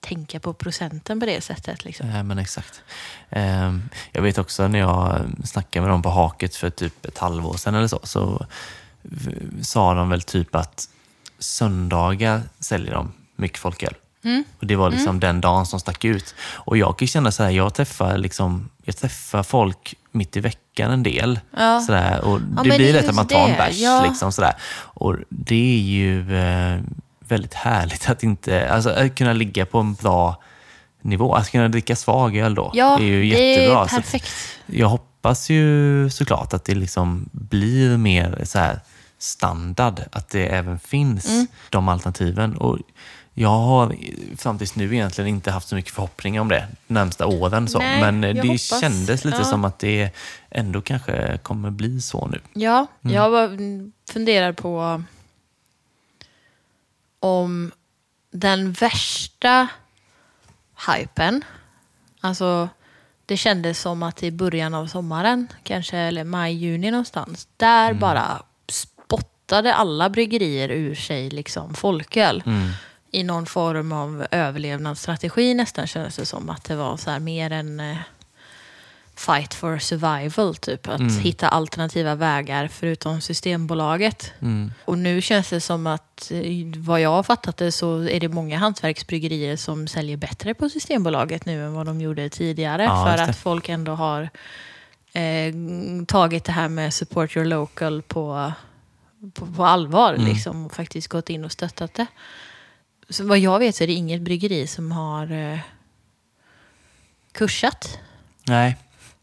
[0.00, 1.84] tänka på procenten på det sättet.
[1.84, 2.08] Liksom.
[2.08, 2.82] Ja, men exakt.
[3.30, 7.54] Ehm, jag vet också när jag snackade med dem på Haket för typ ett halvår
[7.54, 8.46] sedan eller så, så
[9.62, 10.88] sa de väl typ att
[11.38, 13.94] söndagar säljer de mycket folköl.
[14.60, 16.34] Och det var liksom den dagen som stack ut.
[16.54, 20.90] Och jag kan känna så här, jag träffar, liksom, jag träffar folk mitt i veckan
[20.90, 21.40] en del.
[21.56, 21.80] Ja.
[21.80, 23.76] Sådär, och Ja, det blir lätt att man tar en bärs.
[23.78, 24.04] ja.
[24.08, 24.54] Liksom, sådär.
[24.76, 26.80] Och det är ju eh,
[27.28, 30.42] väldigt härligt att inte, alltså, att kunna ligga på en bra
[31.02, 31.34] nivå.
[31.34, 33.84] Att kunna dricka svag öl då Ja, är ju det jättebra.
[33.84, 34.30] är Så perfekt.
[34.66, 38.80] jag hoppas ju såklart att det liksom blir mer så här
[39.18, 41.46] standard, att det även finns Mm.
[41.70, 42.56] de alternativen.
[42.56, 42.78] Och
[43.38, 43.96] jag har
[44.36, 47.68] fram tills nu egentligen inte haft så mycket förhoppningar om det de närmsta åren.
[47.68, 47.78] Så.
[47.78, 48.80] Nej, Men eh, det hoppas.
[48.80, 49.44] kändes lite Ja.
[49.44, 50.10] som att det
[50.50, 52.40] ändå kanske kommer bli så nu.
[52.52, 53.16] Ja, Mm.
[53.16, 53.50] jag
[54.12, 55.02] funderar på
[57.20, 57.72] om
[58.30, 59.68] den värsta
[60.88, 61.44] hypen,
[62.20, 62.68] alltså
[63.26, 68.00] det kändes som att i början av sommaren, kanske eller maj, juni någonstans, där Mm.
[68.00, 72.42] bara spottade alla bryggerier ur sig liksom folköl.
[72.46, 72.68] Mm.
[73.16, 77.50] I någon form av överlevnadsstrategi nästan kändes det som att det var så här mer
[77.50, 77.96] en eh,
[79.14, 80.88] fight for survival, typ.
[80.88, 84.32] Att hitta alternativa vägar förutom Systembolaget.
[84.40, 84.72] Mm.
[84.84, 86.42] Och nu känns det som att, eh,
[86.76, 91.46] vad jag har fattat det, så är det många hantverksbryggerier som säljer bättre på Systembolaget
[91.46, 92.82] nu än vad de gjorde tidigare.
[92.82, 94.30] Ja, för att folk ändå har
[95.12, 95.54] eh,
[96.06, 98.52] tagit det här med support your local på,
[99.34, 100.14] på, på allvar.
[100.14, 100.26] Mm.
[100.26, 102.06] Liksom, och faktiskt gått in och stöttat det.
[103.10, 105.58] Så vad jag vet så är det inget bryggeri som har eh,
[107.32, 107.98] kursat.
[108.46, 108.76] Nej,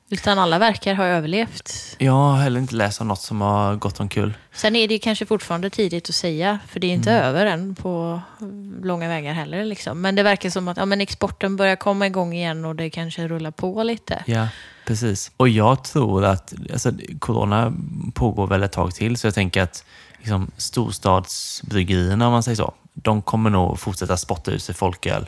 [0.09, 1.95] Utan alla verkar ha överlevt.
[1.99, 4.33] jag har heller inte läst om något som har gått omkull.
[4.53, 7.23] Sen är det kanske fortfarande tidigt att säga, för det är inte Mm.
[7.23, 8.21] över än på
[8.83, 9.65] långa vägar heller.
[9.65, 10.01] Liksom.
[10.01, 13.27] Men det verkar som att ja, men exporten börjar komma igång igen och det kanske
[13.27, 14.23] rullar på lite.
[14.27, 14.47] Ja,
[14.85, 15.31] precis.
[15.37, 17.73] Och jag tror att alltså, corona
[18.13, 19.85] pågår väl ett tag till, så jag tänker att
[20.23, 25.25] liksom, storstadsbryggerierna, om man säger så, de kommer nog fortsätta spotta ut sig folköl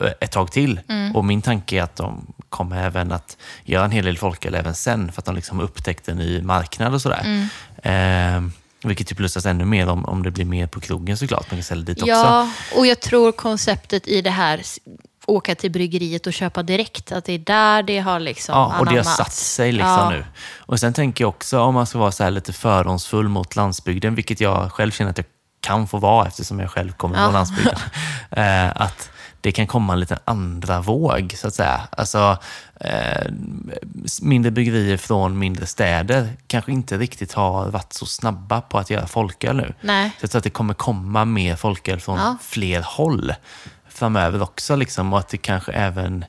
[0.00, 0.80] eh, ett tag till.
[1.14, 4.74] Och min tanke är att de kommer även att göra en hel del folköl även
[4.74, 7.48] sen, för att de liksom upptäckte en ny marknad och sådär.
[7.82, 8.42] Eh,
[8.84, 11.50] vilket ju plussas ännu mer om, om det blir mer på krogen såklart.
[11.50, 12.10] Man kan sälja dit också.
[12.10, 14.62] Ja, och jag tror konceptet i det här,
[15.26, 18.86] åka till bryggeriet och köpa direkt, att det är där det har liksom Ja, och
[18.86, 20.10] det har satt sig liksom Ja.
[20.10, 20.24] nu.
[20.58, 24.14] Och sen tänker jag också, om man ska vara så här lite fördomsfull mot landsbygden,
[24.14, 25.26] vilket jag själv känner att jag
[25.60, 27.24] kan få vara eftersom jag själv kommer Ja.
[27.24, 27.76] från landsbygden.
[28.30, 29.10] eh, att
[29.40, 31.80] det kan komma en liten andra våg, så att säga.
[31.90, 32.38] Alltså,
[32.80, 33.26] eh,
[34.22, 39.06] mindre bryggerier från mindre städer kanske inte riktigt har varit så snabba på att göra
[39.06, 39.74] folköl nu.
[39.80, 40.10] Nej.
[40.18, 42.36] Så jag tror att det kommer komma mer folköl från Ja.
[42.42, 43.32] fler håll
[43.94, 44.76] framöver också.
[44.76, 46.24] Liksom, och att det kanske även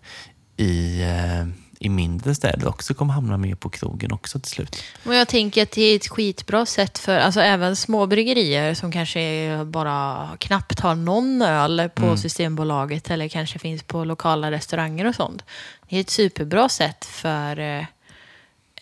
[0.57, 1.47] i, eh,
[1.79, 4.83] i mindre städer också kommer hamna mer på krogen också till slut.
[5.05, 8.91] Och jag tänker att det är ett skitbra sätt för alltså även små bryggerier som
[8.91, 12.17] kanske bara knappt har någon öl på Mm.
[12.17, 15.43] Systembolaget eller kanske finns på lokala restauranger och sånt.
[15.89, 17.85] Det är ett superbra sätt för eh,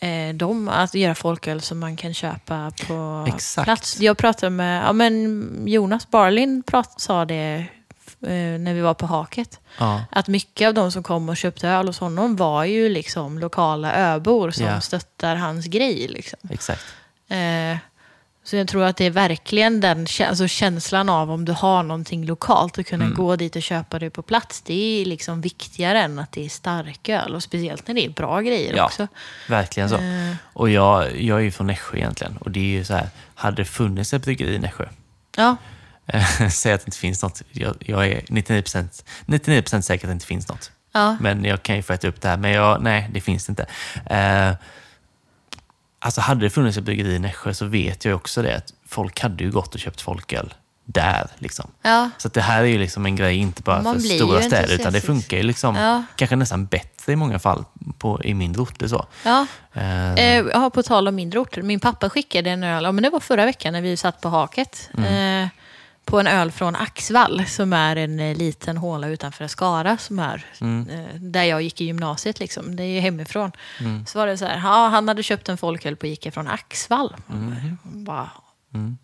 [0.10, 3.66] eh, dem att göra folköl som man kan köpa på Exakt.
[3.66, 4.00] plats.
[4.00, 7.66] Jag pratade med ja, men Jonas Barlin prat, sa det
[8.32, 9.60] när vi var på Haket.
[9.80, 13.40] Ja, Att mycket av de som kom och köpte öl hos honom var ju liksom
[13.40, 14.82] lokala öbor som Ja.
[14.82, 16.08] stöttar hans grej.
[16.08, 16.40] Liksom.
[16.50, 16.86] exakt.
[17.30, 17.78] Eh,
[18.46, 22.26] Så jag tror att det är verkligen den alltså känslan av om du har någonting
[22.26, 24.62] lokalt och kunna gå dit och köpa det på plats.
[24.62, 27.36] Det är liksom viktigare än att det är starköl.
[27.36, 29.08] Och speciellt när det är bra grejer Ja, också.
[29.50, 29.96] verkligen så.
[29.96, 30.36] Eh.
[30.54, 32.38] Och jag, jag är ju från Nässjö egentligen.
[32.38, 34.86] Och det är ju så här, hade det funnits ett bryggeri i Nässjö,
[35.38, 35.56] Ja,
[36.08, 37.42] eh, säg att det inte finns något.
[37.52, 40.72] Jag, jag är 99%, 99% säker att det inte finns något.
[40.92, 41.18] ja.
[41.20, 42.38] Men jag kan ju få äta upp det här.
[42.38, 43.66] Men jag, nej, det finns inte.
[44.06, 44.52] Eh,
[46.00, 49.20] alltså hade det funnits ett bryggeri i Nässjö så vet jag också det att folk
[49.20, 50.54] hade ju gått och köpt folköl
[50.86, 51.28] där.
[51.38, 51.72] Liksom.
[51.82, 52.10] ja.
[52.18, 54.94] Så det här är ju liksom en grej inte bara Man för stora städer utan
[54.94, 56.04] det funkar ju liksom Ja.
[56.16, 57.66] kanske nästan bättre i många fall
[57.98, 58.88] på, i mindre orter.
[58.88, 59.06] Så.
[59.24, 59.48] ja.
[59.74, 61.62] Eh, Eh, ja, på tal om mindre orter.
[61.62, 64.90] Min pappa skickade en öl, men det var förra veckan när vi satt på haket.
[64.98, 65.44] Mm.
[65.44, 65.50] Eh,
[66.06, 69.98] på en öl från Axvall som är en eh, liten håla utanför Skara.
[69.98, 70.90] Som är Mm.
[70.90, 72.40] eh, där jag gick i gymnasiet.
[72.40, 72.76] Liksom.
[72.76, 73.52] Det är ju hemifrån.
[74.08, 77.16] Så var det så här, ja, han hade köpt en folköl på Ica från Axvall.
[77.84, 78.30] Bara,
[78.74, 78.98] Mm.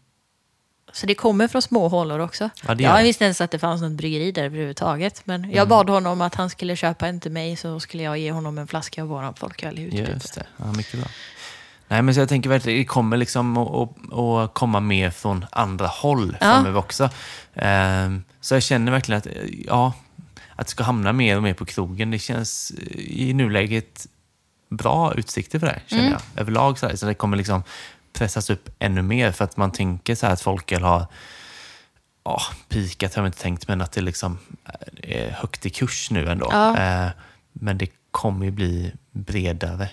[0.93, 2.49] Så det kommer från små hålor också.
[2.67, 5.21] Ja, jag visste inte ens att det fanns något bryggeri där överhuvudtaget.
[5.25, 5.69] Men jag Mm.
[5.69, 8.67] bad honom att han skulle köpa en till mig så skulle jag ge honom en
[8.67, 10.11] flaska av våran folköl i utbyte.
[10.11, 11.09] Just det, ja, mycket bra.
[11.91, 15.87] Nej, men så jag tänker verkligen, det kommer liksom att, att, komma mer från andra
[15.87, 16.47] håll Ja.
[16.47, 17.09] framöver också.
[17.55, 19.27] Ehm, så jag känner verkligen att,
[19.65, 19.93] ja,
[20.55, 24.07] att det ska hamna mer och mer på krogen, det känns eh, i nuläget
[24.69, 26.13] bra utsikter för det, känner Mm.
[26.13, 26.41] jag.
[26.41, 27.63] Överlag så, här, så det kommer liksom
[28.13, 31.05] pressas upp ännu mer för att man tänker så här att folköl har
[32.23, 34.37] ja, pikat har jag inte tänkt, men att det liksom
[35.03, 36.47] är högt i kurs nu ändå.
[36.51, 36.77] Ja.
[36.77, 37.09] Eh,
[37.53, 39.89] men det kommer ju bli bredare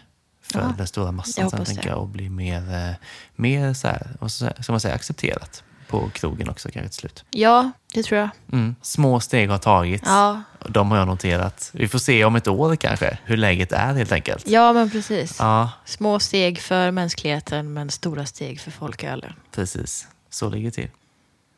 [0.52, 2.94] för Ja, den stora massan sen, tänker jag, och bli mer, eh,
[3.36, 7.24] mer så här, vad ska ska man säga, accepterat på krogen också kanske till slut.
[7.30, 8.28] Ja, det tror jag.
[8.52, 8.74] Mm.
[8.82, 10.02] Små steg har tagits.
[10.06, 11.70] Ja, Och De har jag noterat.
[11.72, 14.48] Vi får se om ett år kanske, hur läget är helt enkelt.
[14.48, 15.36] ja men precis.
[15.38, 19.32] Ja, Små steg för mänskligheten men stora steg för folkölen.
[19.54, 20.06] precis.
[20.30, 20.90] Så ligger det till.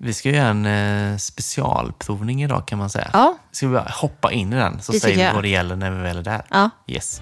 [0.00, 3.10] Vi ska göra en eh, specialprovning idag kan man säga.
[3.12, 5.90] Ja, Ska vi hoppa in i den så Det säger vi vad det gäller när
[5.90, 6.42] vi väl är där?
[6.50, 6.70] ja.
[6.86, 7.20] Yes.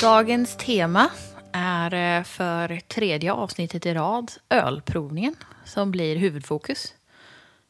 [0.00, 1.08] Dagens tema
[1.52, 6.94] är eh, för tredje avsnittet i rad ölprovningen som blir huvudfokus.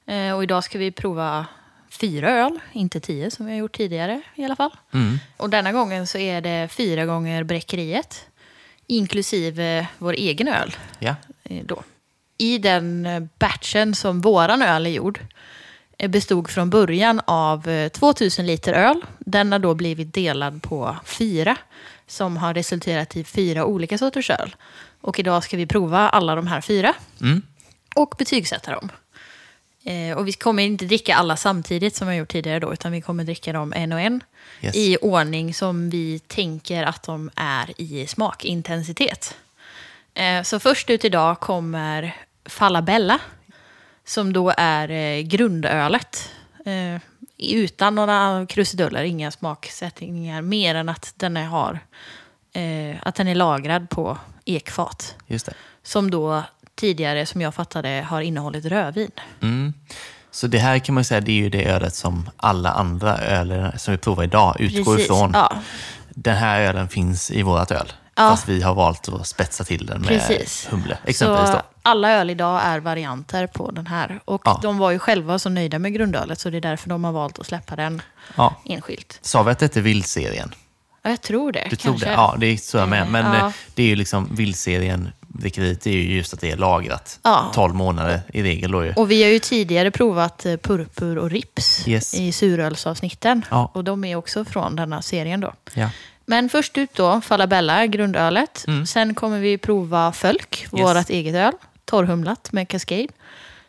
[0.06, 1.46] Eh, Och idag ska vi prova
[1.90, 4.70] fyra öl, inte tio som vi har gjort tidigare i alla fall.
[4.94, 5.18] Mm.
[5.36, 8.26] Och denna gången så är det fyra gånger Bräckeriet,
[8.86, 10.76] inklusive vår egen öl.
[10.98, 11.14] Ja.
[11.44, 11.82] eh, Då.
[12.38, 15.20] I den eh, batchen som våran öl är gjord
[15.98, 19.00] eh, bestod från början av eh, 2000 liter öl.
[19.18, 21.56] Den har då blivit delad på fyra
[22.06, 24.56] som har resulterat i fyra olika sorters öl.
[25.00, 27.42] Och idag ska vi prova alla de här fyra Mm.
[27.94, 28.88] och betygsätta dem.
[29.84, 32.92] Eh, och vi kommer inte dricka alla samtidigt som vi har gjort tidigare då, utan
[32.92, 34.20] vi kommer dricka dem en och en
[34.62, 34.76] Yes.
[34.76, 39.36] i ordning som vi tänker att de är i smakintensitet.
[40.14, 43.18] Eh, så först ut idag kommer Falabella,
[44.04, 46.30] som då är eh, grundölet.
[47.38, 51.80] Utan några krusiduller, inga smaksättningar, mer än att den är, har,
[52.52, 55.14] eh, att den är lagrad på ekfat.
[55.26, 55.54] Just det.
[55.82, 56.42] Som då
[56.74, 59.10] tidigare, som jag fattade, har innehållit rödvin.
[59.42, 59.74] Mm.
[60.30, 63.72] Så det här kan man säga, det är ju det ölet som alla andra öl
[63.78, 65.30] som vi provar idag utgår Precis, ifrån.
[65.34, 65.52] ja.
[66.10, 67.92] Den här ölen finns i vårat öl.
[68.16, 68.30] Ja.
[68.30, 70.66] Fast vi har valt att spetsa till den med Precis.
[70.70, 70.98] humle.
[71.04, 71.62] Exempelvis Så då.
[71.82, 74.20] alla öl idag är varianter på den här.
[74.24, 74.58] Och Ja.
[74.62, 77.38] de var ju själva så nöjda med grundölet så det är därför de har valt
[77.38, 78.02] att släppa den
[78.36, 78.54] Ja.
[78.64, 79.18] enskilt.
[79.22, 80.54] Sa vi att det är vildserien?
[81.02, 81.66] Ja, jag tror det.
[81.70, 81.88] Du kanske.
[81.88, 82.12] tror det?
[82.12, 83.06] Ja, det är så jag med.
[83.10, 83.46] Men ja.
[83.46, 87.18] eh, det är ju liksom vildserien, drickeriet, är ju just att det är lagrat.
[87.22, 87.50] Ja.
[87.54, 88.92] 12 månader i regel då ju.
[88.92, 92.14] Och vi har ju tidigare provat eh, purpur och rips Yes.
[92.14, 93.44] i surölsavsnitten.
[93.50, 93.70] Ja.
[93.74, 95.52] Och de är också från denna serien då.
[95.74, 95.90] Ja.
[96.26, 98.64] Men först ut då, Falabella, grundölet.
[98.68, 98.86] Mm.
[98.86, 101.52] Sen kommer vi prova Fölk, vårt eget öl.
[101.84, 103.08] Torrhumlat med Cascade.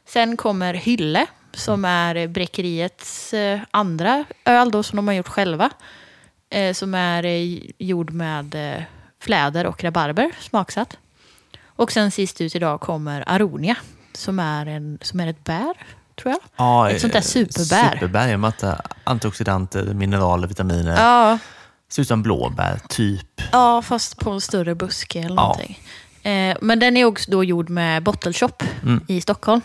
[0.05, 5.69] Sen kommer Hylle, som är Bräckeriets eh, andra öl då, som de har gjort själva.
[6.49, 8.83] Eh, som är eh, gjord med eh,
[9.19, 10.97] fläder och rabarber, smaksatt.
[11.65, 13.75] Och sen sist ut idag kommer Aronia,
[14.13, 15.73] som är, en, som är ett bär,
[16.21, 16.39] tror jag.
[16.55, 17.93] Ja, Ett sånt där superbär.
[17.93, 20.95] Superbär, med att, antioxidanter, mineraler, vitaminer.
[20.97, 21.39] Ja,
[21.89, 23.41] Ser ut som blåbär, typ.
[23.51, 25.41] Ja, fast på en större buske eller Ja.
[25.41, 25.79] någonting.
[26.23, 28.51] Eh, men den är också då gjord med Bottle Shop
[28.83, 29.05] Mm.
[29.07, 29.61] i Stockholm.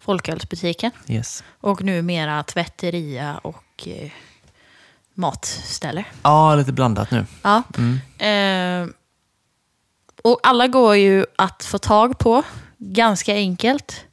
[0.00, 0.90] Folkölsbutiken.
[1.08, 1.44] Yes.
[1.60, 4.10] Och numera tvätteria och eh,
[5.14, 6.04] matställe.
[6.22, 7.26] Ja, lite blandat nu.
[7.42, 7.62] Ja.
[7.78, 8.88] Mm.
[8.88, 8.94] Eh,
[10.24, 12.42] och alla går ju att få tag på
[12.78, 14.04] ganska enkelt.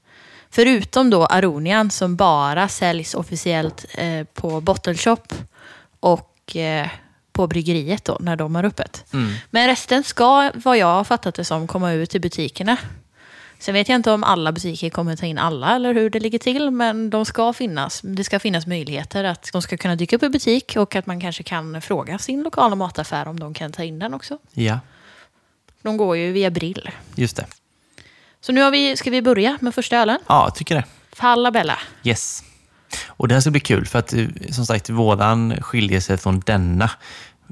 [0.50, 5.18] Förutom då Aronian som bara säljs officiellt eh, på Bottle Shop
[6.00, 6.88] och eh,
[7.38, 9.06] på bryggeriet då, när de har öppet.
[9.14, 9.34] Mm.
[9.50, 12.78] Men resten ska, vad jag har fattat det som, komma ut i butikerna.
[13.60, 16.40] Sen vet jag inte om alla butiker kommer ta in alla eller hur det ligger
[16.40, 18.02] till, men de ska finnas.
[18.04, 21.22] Det ska finnas möjligheter att de ska kunna dyka upp i butik och att man
[21.22, 24.38] kanske kan fråga sin lokala mataffär om de kan ta in den också.
[24.54, 24.80] Ja,
[25.82, 26.90] De går ju via Brill.
[27.16, 27.46] just det.
[28.42, 30.20] Så nu vi, ska vi börja med första ölen.
[30.28, 30.84] Ja, jag tycker det.
[31.12, 31.80] Fallabella.
[32.04, 32.44] Yes.
[33.08, 36.40] Och det här ska bli kul för att eh, som sagt våran skiljer sig från
[36.40, 36.90] denna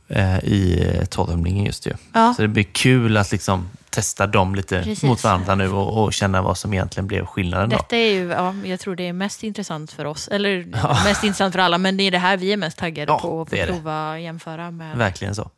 [0.08, 1.94] eh, i torrhumlingen just ju.
[2.13, 2.34] Ja.
[2.34, 5.04] Så det blir kul att liksom testa dem lite Precis.
[5.04, 7.78] mot varandra nu och, och känna vad som egentligen blev skillnaden då.
[7.78, 10.28] Detta är ju, ja, jag tror det är mest intressant för oss.
[10.28, 10.65] Eller
[11.06, 13.41] mest intressant för alla, men det är det här vi är mest taggade Ja, på
[13.41, 14.98] att prova och jämföra med.
[14.98, 15.50] Verkligen så.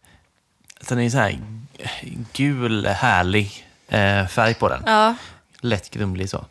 [0.90, 1.40] Den är så här
[2.34, 4.84] gul, härlig eh, färg på den.
[4.86, 5.16] Ja,
[5.62, 6.46] Lätt grumlig så.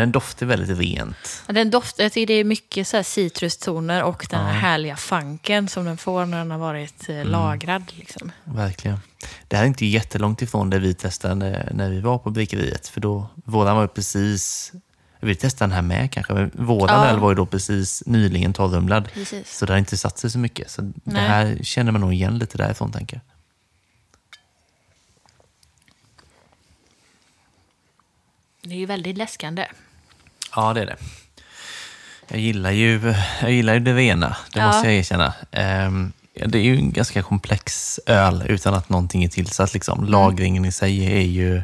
[0.00, 1.42] Den doftar väldigt rent.
[1.46, 4.60] den doftar, jag tycker det är mycket så här citrustoner och den här Ja.
[4.60, 7.92] härliga funken som den får när den har varit eh, lagrad.
[7.96, 8.32] Liksom.
[8.44, 9.00] Verkligen.
[9.48, 11.34] Det här är inte jättelångt ifrån det vi testade
[11.74, 12.88] när, vi var på bryggeriet.
[12.88, 14.72] För då, våran var ju precis...
[15.20, 17.10] Vi testade den här med kanske, men våran Ja.
[17.10, 19.08] öl var ju då precis nyligen torrumlad.
[19.12, 19.56] Precis.
[19.58, 20.70] Så det har inte satt sig så mycket.
[20.70, 21.22] Så det Nej.
[21.28, 23.22] här känner man nog igen lite därifrån, tänker jag.
[28.62, 29.66] Det är ju väldigt läskande.
[30.56, 30.96] Ja, det är det.
[32.28, 34.66] Jag gillar ju, jag gillar ju det rena, det Ja.
[34.66, 35.34] måste jag erkänna.
[36.34, 39.74] Ja, det är ju en ganska komplex öl utan att någonting är tillsatt.
[39.74, 39.98] Liksom.
[39.98, 40.10] Mm.
[40.10, 41.62] Lagringen i sig är ju,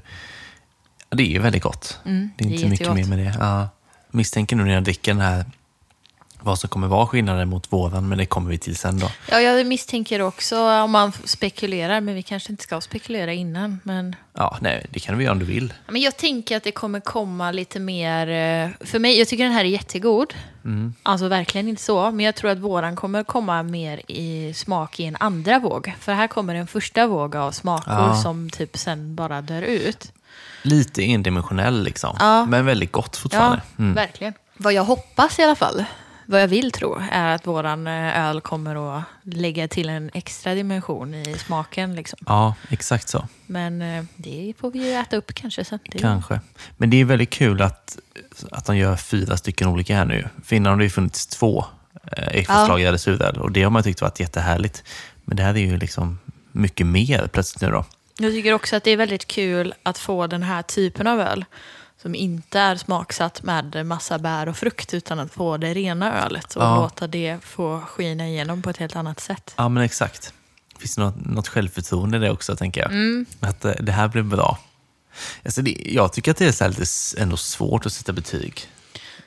[1.10, 1.98] det är ju väldigt gott.
[2.04, 3.36] Mm, det är det är inte mycket mer med det.
[3.40, 3.68] Ja.
[4.10, 5.44] Misstänker nu när jag dricker den här
[6.40, 9.10] vad som kommer vara skillnaden mot våran, men det kommer vi till sen då.
[9.30, 13.80] Ja, jag misstänker också om man spekulerar, men vi kanske inte ska spekulera innan.
[13.84, 15.72] Men, Ja, nej, det kan du göra om du vill.
[15.88, 18.26] Men jag tänker att det kommer komma lite mer...
[18.28, 20.34] eh, För mig, jag tycker den här är jättegod.
[20.64, 20.94] Mm.
[21.02, 22.10] Alltså verkligen inte så.
[22.10, 25.94] Men jag tror att våran kommer komma mer i smak i en andra våg.
[26.00, 28.14] För här kommer en första våg av smaker Ja.
[28.22, 30.12] som typ sen bara dör ut.
[30.62, 32.46] Lite endimensionell liksom, Ja.
[32.46, 33.60] men väldigt gott fortfarande.
[33.76, 33.94] Ja, Mm.
[33.94, 34.34] verkligen.
[34.56, 35.84] Vad jag hoppas i alla fall,
[36.26, 40.54] vad jag vill tro, är att våran eh, öl kommer att lägga till en extra
[40.54, 41.94] dimension i smaken.
[41.94, 42.18] Liksom.
[42.26, 43.28] ja, exakt så.
[43.46, 45.78] Men eh, det får vi ju äta upp kanske sen.
[45.98, 46.40] Kanske.
[46.76, 47.98] Men det är väldigt kul att,
[48.50, 50.28] att de gör fyra stycken olika här nu.
[50.44, 51.64] För innan har det ju funnits två
[52.12, 54.84] eh, ekfatslagrade suröl och det har man tyckt varit jättehärligt.
[55.24, 56.18] Men det här är ju liksom
[56.52, 57.84] mycket mer plötsligt nu då.
[58.18, 61.44] Jag tycker också att det är väldigt kul att få den här typen av öl
[62.06, 66.56] som inte är smaksatt med massa bär och frukt utan att få det rena ölet
[66.56, 66.76] och Ja.
[66.76, 69.54] låta det få skina igenom på ett helt annat sätt.
[69.56, 70.32] Ja, men exakt.
[70.78, 72.90] Finns det något, något självförtroende i det också, tänker jag.
[72.90, 73.26] Mm.
[73.40, 74.58] Att eh, det här blir bra.
[75.44, 76.84] Alltså det, jag tycker att det är så lite
[77.22, 78.68] ändå svårt att sätta betyg.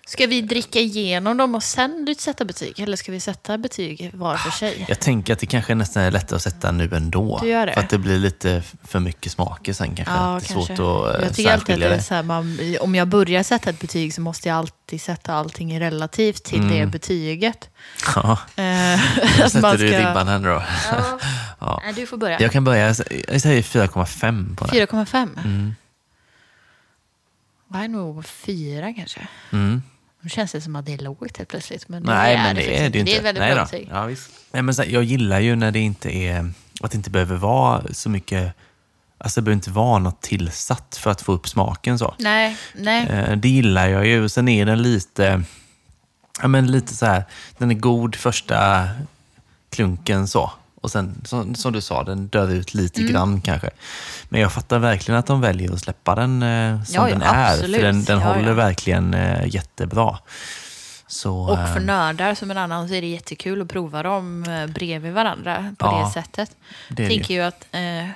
[0.10, 2.80] Ska vi dricka igenom dem och sen sätta betyg?
[2.80, 4.86] Eller ska vi sätta betyg var för sig?
[4.90, 7.40] Jag tänker att det kanske nästan är lättare att sätta nu ändå.
[7.42, 7.74] Du gör det?
[7.74, 10.14] För att det blir lite för mycket smaker sen kanske.
[10.14, 10.54] Ja, det är kanske.
[10.54, 10.70] svårt
[11.10, 12.02] att eh, jag tycker alltid att det är det.
[12.04, 15.80] så här, man, om jag börjar sätta ett betyg så måste jag alltid sätta allting
[15.80, 16.92] relativt till det Mm.
[16.92, 17.70] betyget.
[18.16, 19.00] Ja, Eh,
[19.42, 20.64] då sätter du ska- ribban här nu då.
[20.92, 21.20] Ja.
[21.60, 21.82] Ja.
[21.84, 22.42] Nej, du får börja.
[22.42, 22.88] Jag kan börja,
[23.28, 24.76] jag säger 4,5 på den.
[24.88, 25.30] 4,5.
[25.46, 25.76] Mm.
[27.68, 29.28] Vad är nog 4 kanske?
[29.52, 29.82] Mm.
[30.22, 31.88] Nu känns det som att det är lågt helt plötsligt.
[31.90, 33.12] Men Nej, det men det faktiskt är det ju inte.
[33.12, 33.88] Det är väldigt Nej bra betyg.
[33.92, 34.30] Ja, visst.
[34.52, 36.52] Nej, men så, här, jag gillar ju när det inte är,
[36.82, 38.54] att det inte behöver vara så mycket,
[39.18, 42.16] alltså det behöver inte vara något tillsatt för att få upp smaken så.
[42.20, 43.08] Nej, nej.
[43.08, 44.30] Eh, Det gillar jag ju.
[44.30, 45.44] Sen är den lite,
[46.42, 47.24] ja men lite så här,
[47.58, 48.88] den är god första
[49.70, 50.52] klunken så.
[50.82, 53.14] Och sen, som, som du sa, den dör ut lite Mm.
[53.14, 53.70] grann kanske.
[54.30, 57.22] Men jag fattar verkligen att de väljer att släppa den eh, som Ja, ja, den
[57.22, 57.54] är.
[57.54, 57.76] absolut.
[57.76, 60.18] För den, den Ja, håller verkligen eh, jättebra.
[61.08, 64.44] Så, Och för eh, nördar som en annan så är det jättekul att prova dem
[64.44, 66.52] eh, bredvid varandra på det sättet.
[66.90, 68.10] det tänker ju att eh,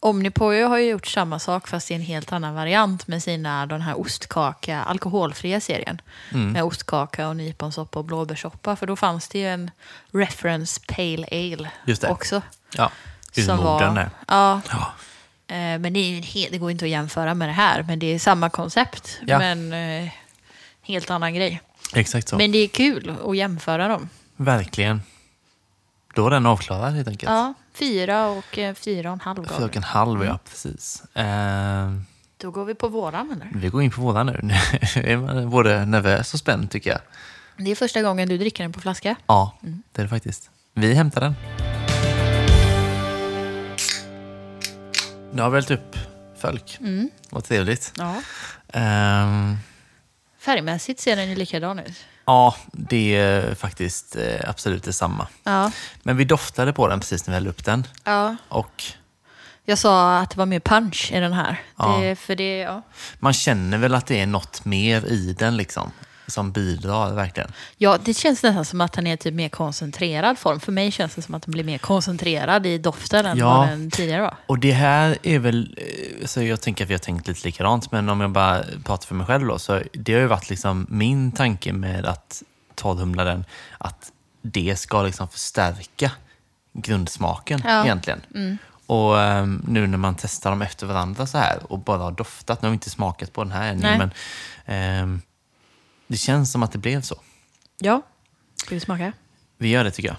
[0.00, 3.80] Omnipojo har ju gjort samma sak fast i en helt annan variant med sina, den
[3.82, 6.00] här ostkaka, alkoholfria serien.
[6.32, 6.52] Mm.
[6.52, 8.76] Med ostkaka och nyponsoppa och blåbärssoppa.
[8.76, 9.70] För då fanns det ju en
[10.12, 11.70] reference pale ale
[12.08, 12.42] också.
[12.76, 12.90] ja,
[13.36, 14.10] ur som Norden var, där.
[14.28, 14.92] ja, Ja,
[15.48, 17.82] Eh, Men det, är ju en he- det går inte att jämföra med det här.
[17.82, 19.18] Men det är samma koncept.
[19.26, 19.38] Ja.
[19.38, 20.08] Men eh,
[20.82, 21.60] helt annan grej.
[21.94, 22.36] exakt så.
[22.36, 24.08] Men det är kul att jämföra dem.
[24.36, 25.02] Verkligen.
[26.14, 27.30] Då var den avklarad helt enkelt.
[27.30, 30.26] Ja, fyra och eh, fyra och en halv Fyra och en halv, Mm.
[30.28, 31.02] ja precis.
[31.14, 31.92] Eh,
[32.36, 33.60] Då går vi på våran eller?
[33.60, 34.40] vi går in på våran nu.
[34.96, 37.00] Nu är man både nervös och spänd tycker jag.
[37.56, 39.16] Det är första gången du dricker den på flaska.
[39.26, 39.82] Ja, Mm.
[39.92, 40.50] det är det faktiskt.
[40.74, 41.34] Vi hämtar den.
[45.32, 45.96] Nu har vi hällt upp
[46.40, 46.76] folk.
[46.80, 47.10] Mm.
[47.30, 47.92] Vad trevligt.
[47.98, 48.14] Ja.
[48.72, 49.56] Ehm,
[50.38, 52.04] Färgmässigt ser den ju likadan ut.
[52.26, 55.28] Ja, det är faktiskt eh, absolut detsamma.
[55.44, 55.70] Ja.
[56.02, 57.86] Men vi doftade på den precis när vi hällde upp den.
[58.04, 58.36] ja.
[58.48, 58.84] Och
[59.64, 61.60] Jag sa att det var mer punch i den här.
[61.78, 61.98] Ja.
[61.98, 62.82] Det, för det, ja.
[63.18, 65.90] man känner väl att det är något mer i den liksom.
[66.28, 67.52] Som bidrar verkligen.
[67.76, 70.60] ja, det känns nästan som att den är typ mer koncentrerad form.
[70.60, 73.56] För mig känns det som att den blir mer koncentrerad i doften än Ja.
[73.58, 74.36] vad den tidigare var.
[74.46, 75.78] Och det här är väl,
[76.20, 79.06] eh, så jag tänker att vi har tänkt lite likadant, men om jag bara pratar
[79.06, 82.42] för mig själv då, så det har ju varit liksom min tanke med att
[82.74, 83.44] torrhumla den,
[83.78, 84.12] att
[84.42, 86.10] det ska liksom förstärka
[86.72, 87.84] grundsmaken Ja.
[87.84, 88.20] egentligen.
[88.86, 92.62] Och ehm, nu när man testar dem efter varandra så här och bara har doftat,
[92.62, 93.98] nu har vi inte smakat på den här ännu, Nej.
[93.98, 94.10] men
[94.66, 95.22] ehm,
[96.06, 97.20] det känns som att det blev så.
[97.78, 98.02] Ja,
[98.56, 99.12] ska vi smaka?
[99.58, 100.16] Vi gör det tycker jag.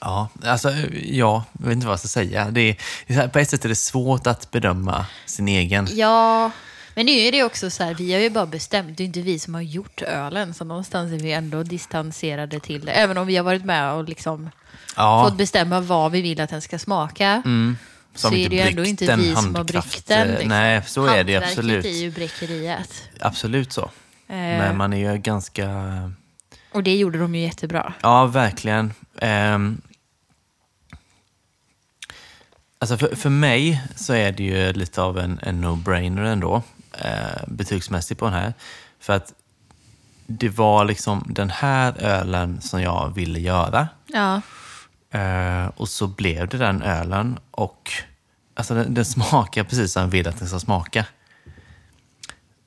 [0.00, 0.70] Ja, alltså
[1.02, 2.50] ja, jag vet inte vad jag ska säga.
[2.50, 5.88] Det är, på ett sätt är det svårt att bedöma sin egen.
[5.90, 6.50] Ja,
[6.94, 9.20] men nu är det också så här, vi har ju bara bestämt, det är inte
[9.20, 12.92] vi som har gjort ölen, så någonstans är vi ändå distanserade till det.
[12.92, 14.50] Även om vi har varit med och liksom
[14.96, 17.42] Ja, fått bestämma vad vi vill att den ska smaka.
[17.44, 17.76] mm,
[18.14, 20.28] så är det ju ändå inte vi som har bryggt den.
[20.28, 20.48] eh, Liksom.
[20.48, 21.84] Nej, så är det Hantverket absolut.
[21.84, 23.08] är ju bräckeriet.
[23.20, 23.82] Absolut så.
[24.28, 25.68] Eh, Men man är ju ganska...
[26.72, 27.94] Och det gjorde de ju jättebra.
[28.02, 28.92] Ja, verkligen.
[29.18, 29.80] Ehm,
[32.78, 36.62] alltså för, för mig så är det ju lite av en, en no-brainer ändå,
[36.98, 38.54] eh, betygsmässigt på den här.
[39.00, 39.32] För att
[40.26, 43.88] det var liksom den här ölen som jag ville göra.
[44.06, 44.40] Ja,
[45.20, 47.90] Eh, och så blev det den ölen och
[48.54, 51.06] alltså den, den smakar precis som jag vill att den ska smaka.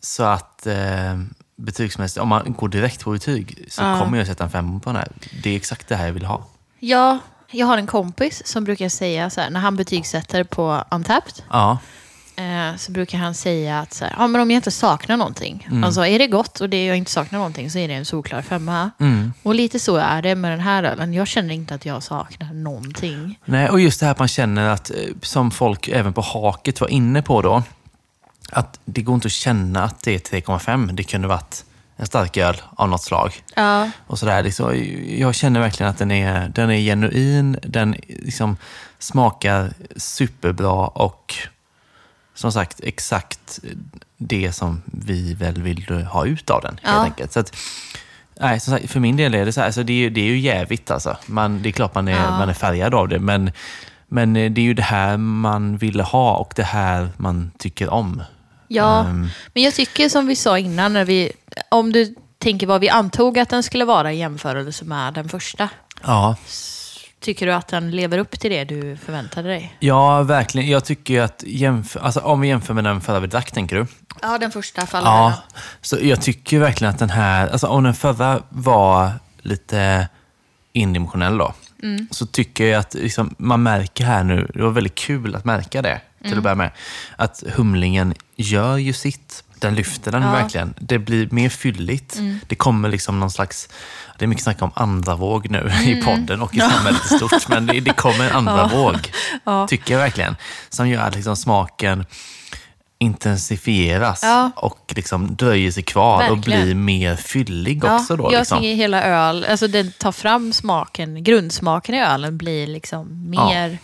[0.01, 1.19] Så att eh,
[1.55, 3.99] betygsmässigt, om man går direkt på betyg så Ja.
[3.99, 5.07] kommer jag sätta en femma på den här.
[5.43, 6.45] Det är exakt det här jag vill ha.
[6.79, 7.19] ja,
[7.51, 11.77] jag har en kompis som brukar säga så här, när han betygsätter på Untapped, Ja,
[12.35, 15.67] eh, så brukar han säga att så här, ja, men om jag inte saknar någonting,
[15.71, 15.83] Mm.
[15.83, 18.41] alltså är det gott och det jag inte saknar någonting så är det en solklar
[18.41, 18.91] femma.
[18.99, 19.33] mm.
[19.43, 21.13] Och lite så är det med den här ölen.
[21.13, 23.39] Jag känner inte att jag saknar någonting.
[23.45, 26.81] Nej, och just det här att man känner att, eh, som folk även på haket
[26.81, 27.63] var inne på då,
[28.51, 30.91] att det går inte att känna att det är 3,5.
[30.95, 31.65] Det kunde varit
[31.97, 33.43] en stark öl av något slag.
[33.55, 34.43] Ja, och sådär.
[34.43, 38.57] Liksom, jag känner verkligen att den är, den är genuin, den liksom
[38.99, 41.35] smakar superbra och
[42.35, 43.59] som sagt exakt
[44.17, 46.79] det som vi väl vill ha ut av den.
[46.83, 46.89] Ja.
[46.89, 47.31] Helt enkelt.
[47.33, 47.55] Så att,
[48.39, 50.25] nej, som sagt, för min del är det så här, alltså det, är, det är
[50.25, 51.17] ju jävigt alltså.
[51.25, 52.29] Man, det är klart man är, Ja.
[52.37, 53.51] man är färgad av det, men,
[54.07, 58.23] men det är ju det här man ville ha och det här man tycker om.
[58.67, 58.99] ja.
[59.05, 61.31] Ehm, men jag tycker som vi sa innan, när vi,
[61.69, 65.69] om du tänker vad vi antog att den skulle vara i jämförelse med den första.
[66.03, 66.35] ja,
[67.25, 69.75] Tycker du att den lever upp till det du förväntade dig?
[69.79, 70.69] Ja, verkligen.
[70.69, 73.75] Jag tycker ju att jämför, alltså, om vi jämför med den förra vi drack, tänker
[73.75, 73.85] du?
[74.21, 75.33] Ja, den första faller Ja,
[75.81, 79.11] så jag tycker verkligen att den här, alltså om den förra var
[79.41, 80.07] lite
[80.73, 81.53] indimensionell då,
[81.83, 82.07] Mm.
[82.11, 85.81] så tycker jag att liksom, man märker här nu, det var väldigt kul att märka
[85.81, 86.37] det till Mm.
[86.39, 86.71] att börja med,
[87.15, 89.43] att humlingen gör ju sitt.
[89.59, 90.27] Den lyfter den Ja.
[90.29, 90.41] Mm.
[90.41, 90.73] verkligen.
[90.79, 92.19] Det blir mer fylligt.
[92.47, 93.69] Det kommer liksom någon slags,
[94.17, 97.47] det är mycket snack om andra våg nu i podden och i samhället i stort,
[97.47, 98.71] men det, kommer en andra Mm.
[98.71, 98.77] Ja.
[98.83, 99.11] våg,
[99.43, 99.67] Ja.
[99.67, 100.35] tycker jag verkligen,
[100.69, 102.05] som gör att liksom smaken
[102.97, 104.51] intensifieras Ja.
[104.55, 106.61] och liksom dröjer sig kvar och Verkligen.
[106.65, 108.15] blir mer fyllig Ja, också.
[108.15, 108.57] Då, jag liksom.
[108.59, 113.49] tycker hela öl, alltså den tar fram smaken, grundsmaken i ölen blir liksom Ja.
[113.49, 113.77] mer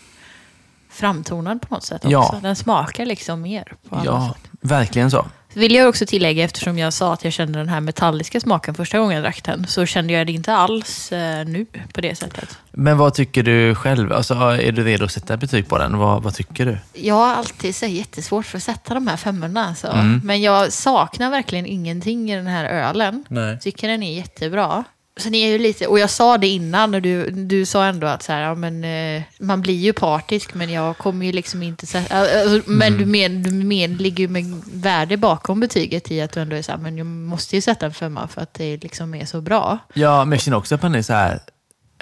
[0.91, 2.11] framtonad på något sätt också.
[2.11, 2.39] Ja.
[2.41, 4.51] Den smakar liksom mer på Ja, sätt.
[4.61, 5.25] verkligen så.
[5.53, 8.99] Vill jag också tillägga, eftersom jag sa att jag kände den här metalliska smaken första
[8.99, 12.57] gången jag drack den, så kände jag det inte alls eh, nu på det sättet.
[12.71, 14.13] Men vad tycker du själv?
[14.13, 15.97] Alltså, är du redo att sätta betyg på den?
[15.97, 16.77] Vad, vad tycker du?
[16.93, 19.67] Jag har alltid så jättesvårt för att sätta de här femmorna.
[19.67, 19.87] Alltså.
[19.87, 20.21] Mm.
[20.23, 23.25] Men jag saknar verkligen ingenting i den här ölen.
[23.29, 23.59] Nej.
[23.59, 24.83] Tycker den är jättebra.
[25.21, 28.23] Sen är ju lite, och jag sa det innan och du, du sa ändå att
[28.23, 31.87] så här, ja, men, eh, man blir ju partisk men jag kommer ju liksom inte
[31.87, 32.17] sätta...
[32.17, 32.99] Alltså, men Mm.
[32.99, 36.61] du, men, du men, ligger ju med värde bakom betyget i att du ändå är
[36.61, 39.41] så här, men jag måste ju sätta en femma för att det liksom är så
[39.41, 39.77] bra.
[39.93, 41.39] Ja, men jag känner också att man är så här,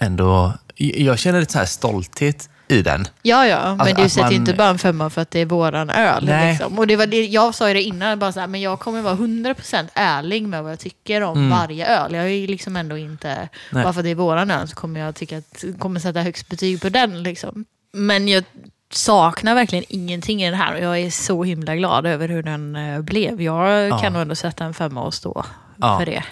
[0.01, 0.53] ändå...
[0.75, 3.05] Jag känner lite så här stolthet i den.
[3.21, 5.39] Ja, ja, men Alltså, du att sätter man- inte bara en femma för att det
[5.39, 6.25] är våran öl.
[6.25, 6.51] Nej.
[6.51, 6.79] Liksom.
[6.79, 9.01] Och det var det, jag sa ju det innan, bara så här, men jag kommer
[9.01, 12.13] vara 100% ärlig med vad jag tycker om varje öl.
[12.13, 13.47] Jag är ju liksom ändå inte, Mm.
[13.71, 13.83] Nej.
[13.83, 16.49] bara för att det är våran öl så kommer jag tycka att, kommer sätta högst
[16.49, 17.23] betyg på den.
[17.23, 17.65] Liksom.
[17.93, 18.43] Men jag
[18.91, 22.75] saknar verkligen ingenting i den här och jag är så himla glad över hur den
[22.75, 23.41] eh, blev.
[23.41, 23.97] Jag Ja.
[23.99, 25.45] kan nog ändå sätta en femma och stå
[25.77, 25.99] Ja.
[25.99, 26.23] för det.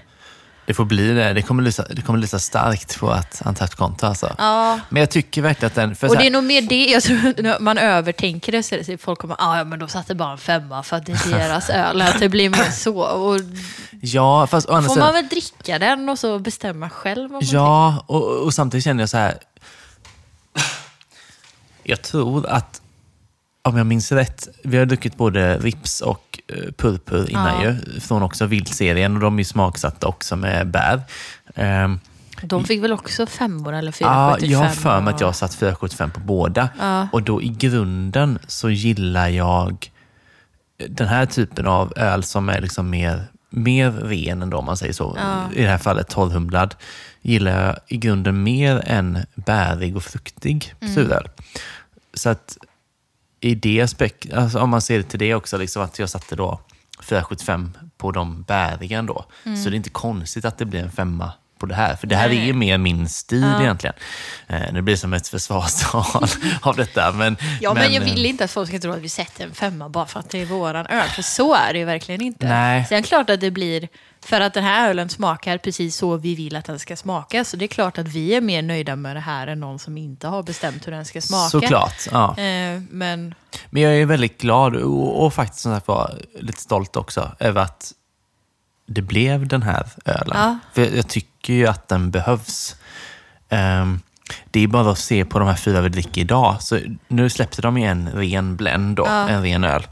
[0.67, 1.33] Det får bli det.
[1.33, 4.35] Det kommer lysa, det kommer lysa starkt på ett Antapt-konto alltså.
[4.37, 4.79] Ja.
[4.89, 5.91] Men jag tycker verkligen att den...
[5.91, 8.63] Och här- det är nog mer det, jag tror när man övertänker det.
[8.63, 11.05] Så är det folk kommer, ah, ja men de satte bara en femma för att
[11.05, 12.01] det är deras öl.
[12.01, 12.97] Att det blir mer så.
[12.99, 13.39] Och
[14.01, 14.99] Ja, fast får sidan...
[14.99, 19.09] man väl dricka den och så bestämma själv man Ja, och, och samtidigt känner jag
[19.09, 19.37] så här...
[21.83, 22.81] Jag tror att,
[23.61, 26.26] om jag minns rätt, vi har druckit både Rips och
[26.77, 27.71] Purpur innan Ja.
[27.93, 31.01] ju, från också Vildserien och de är smaksatta också med bär.
[31.55, 31.99] Tänker.
[32.47, 34.51] De fick väl också femmor eller Ja, 475?
[34.51, 36.69] jag har för mig att jag satt 475 på båda.
[36.79, 37.07] Ja.
[37.11, 39.91] Och då i grunden så gillar jag
[40.89, 44.93] den här typen av öl som är liksom mer, mer ren ändå, om man säger
[44.93, 45.17] så.
[45.17, 45.43] Ja.
[45.53, 46.75] I det här fallet torrhumlad.
[47.21, 50.95] Gillar jag i grunden mer än bärig och fruktig Mm.
[50.95, 51.29] suröl.
[52.13, 52.57] Så att
[53.39, 56.35] i det aspekt, alltså om man ser det till det också, liksom att jag satte
[56.35, 56.59] då
[57.01, 59.25] 475 på de bäriga ändå.
[59.43, 61.95] Så det är inte konstigt att det blir en femma på det här.
[61.95, 62.27] För det här.
[62.29, 62.37] Nej.
[62.37, 63.61] är ju mer min stil Ja.
[63.61, 63.95] egentligen.
[64.47, 66.27] Eh, det blir som ett försvarstal
[66.61, 67.11] av detta.
[67.11, 69.53] Men, Ja, men, jag eh, vill inte att folk ska tro att vi sätter en
[69.53, 71.07] femma bara för att det är våran öl.
[71.09, 72.47] För så är det ju verkligen inte.
[72.47, 72.85] Nej.
[72.89, 73.87] Sen klart att det blir,
[74.25, 77.43] för att den här ölen smakar precis så vi vill att den ska smaka.
[77.43, 79.97] Så det är klart att vi är mer nöjda med det här än någon som
[79.97, 81.49] inte har bestämt hur den ska smaka.
[81.49, 82.07] Såklart.
[82.11, 82.37] Ja.
[82.37, 83.35] Eh, men
[83.69, 87.61] Men jag är väldigt glad och, och faktiskt som sagt var lite stolt också över
[87.61, 87.93] att
[88.87, 90.37] det blev den här ölen.
[90.37, 90.57] Ja.
[90.73, 92.75] För jag tycker ju att den behövs.
[93.49, 93.99] Ehm,
[94.51, 96.61] det är bara att se på de här fyra vi dricker idag.
[96.61, 99.29] Så nu släppte de ju en ren blend, då, Ja.
[99.29, 99.87] en ren öl.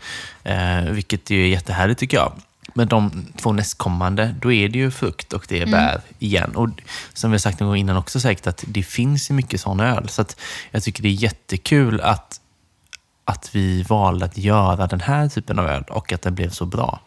[0.49, 2.33] Uh, vilket ju är jättehärligt tycker jag.
[2.73, 6.51] Men de två nästkommande, då är det ju frukt och det är bär igen.
[6.55, 6.69] Och
[7.13, 10.09] som vi sagt någon gång innan också säkert, att det finns ju mycket sån öl.
[10.09, 10.25] Så
[10.71, 12.41] jag tycker det är jättekul att
[13.25, 16.65] att vi valde att göra den här typen av öl och att den blev så
[16.65, 16.99] bra.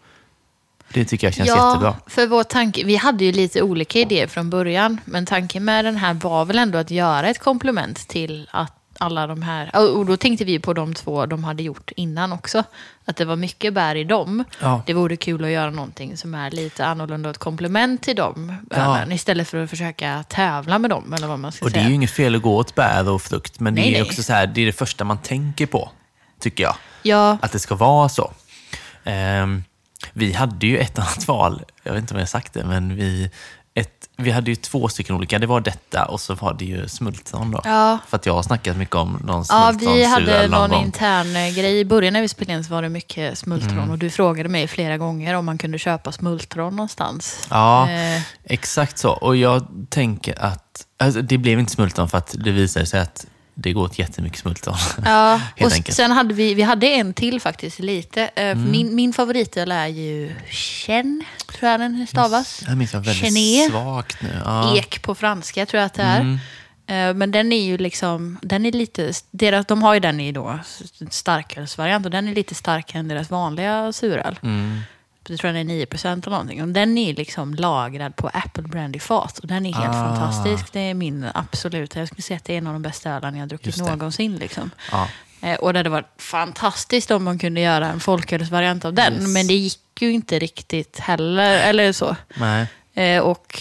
[0.92, 1.94] Det tycker jag känns jättebra.
[2.06, 5.00] för vår tanke, vi hade ju lite olika idéer från början.
[5.04, 9.26] Men tanken med den här var väl ändå att göra ett komplement till att alla
[9.26, 12.64] de här, och då tänkte vi på de två de hade gjort innan också.
[13.04, 14.44] Att det var mycket bär i dem.
[14.60, 14.82] Ja.
[14.86, 18.54] Det vore kul att göra någonting som är lite annorlunda och ett komplement till dem.
[18.70, 19.12] Ja.
[19.12, 21.84] Istället för att försöka tävla med dem, eller vad man ska Och det säga.
[21.84, 24.02] är ju inget fel att gå åt bär och frukt, men det Nej, är nej.
[24.02, 25.90] också så här, det är det första man tänker på,
[26.40, 26.74] tycker jag.
[27.02, 28.32] Ja, Att det ska vara så.
[29.04, 29.64] Ehm,
[30.18, 32.96] vi hade ju ett annat val, jag vet inte om jag har sagt det, men
[32.96, 33.30] vi,
[33.74, 35.38] ett, vi hade ju två stycken olika.
[35.38, 37.60] Det var detta och så var det ju smultron då.
[37.64, 37.98] Ja.
[38.08, 41.54] För att jag har snackat mycket om någon Ja, vi hade någon någon intern eh,
[41.54, 41.78] grej.
[41.78, 43.78] I början när vi spelade in så var det mycket smultron.
[43.78, 43.90] Mm.
[43.90, 47.46] Och du frågade mig flera gånger om man kunde köpa smultron någonstans.
[47.50, 49.10] Ja, Eh, exakt så.
[49.10, 53.26] Och jag tänker att, alltså, det blev inte smultron för att det visade sig att
[53.60, 54.76] det går åt jättemycket smultron.
[55.04, 55.96] Ja, och enkelt.
[55.96, 58.22] sen hade vi, vi hade en till faktiskt, lite.
[58.34, 58.70] Eh, Mm.
[58.70, 61.24] Min, min favoritöl är ju Chen,
[61.58, 62.62] tror jag den stavas.
[62.66, 63.70] Jag minns jag väldigt Chenet.
[63.70, 64.40] svagt nu.
[64.44, 64.76] Ja.
[64.76, 66.20] Ek på franska tror jag att det är.
[66.20, 66.38] Mm.
[66.86, 70.32] Eh, Men den är ju liksom, den är lite, deras, de har ju den i
[70.32, 70.58] då
[71.10, 74.38] starkölsvariant och den är lite starkare än deras vanliga suröl.
[74.42, 74.80] Mm.
[75.28, 76.62] Jag tror den är 9 procent eller någonting.
[76.62, 79.38] Och den är liksom lagrad på Apple Brandy-fat.
[79.38, 80.16] Och den är helt Ah.
[80.16, 80.72] fantastisk.
[80.72, 83.34] Det är min absoluta, jag skulle säga att det är en av de bästa ölen
[83.34, 83.84] jag har druckit det.
[83.90, 84.36] någonsin.
[84.36, 84.70] Liksom.
[84.92, 85.08] Ja.
[85.42, 89.12] Eh, Och det hade varit fantastiskt om man kunde göra en folkölsvariant av den.
[89.14, 89.28] Yes.
[89.34, 92.16] Men det gick ju inte riktigt heller, eller så.
[92.36, 92.66] Nej.
[92.94, 93.60] Eh, och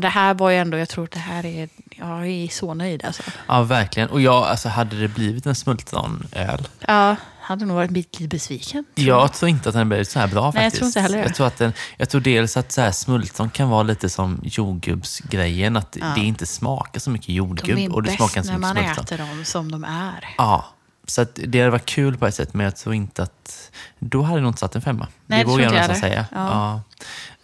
[0.00, 3.04] det här var ju ändå, jag tror att det här är, jag är så nöjd
[3.04, 3.22] alltså.
[3.48, 4.08] Ja, verkligen.
[4.08, 8.84] Och jag, alltså, hade det blivit en smultronöl, Ja, hade nog varit lite besviken.
[8.94, 10.76] tror jag tror inte att den blivit så här bra Nej, jag faktiskt.
[10.78, 13.68] tror inte heller jag tror, att den, jag tror dels att så här, smultron kan
[13.68, 16.06] vara lite som jordgubbsgrejen, att Ja.
[16.14, 18.74] det inte smakar så mycket De jordgubb är och det smakar inte så när man
[18.76, 19.04] smultron.
[19.04, 20.34] äter dem som de är.
[20.38, 20.64] Ja,
[21.06, 23.70] så att det hade varit kul på ett sätt, men jag tror inte att...
[23.98, 25.06] Då hade jag nog inte satt en femma.
[25.26, 26.26] Nej, det det vågar jag nästan jag säga.
[26.30, 26.46] heller.
[26.46, 26.80] Ja.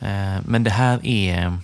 [0.08, 1.58] Eh, Men det här är...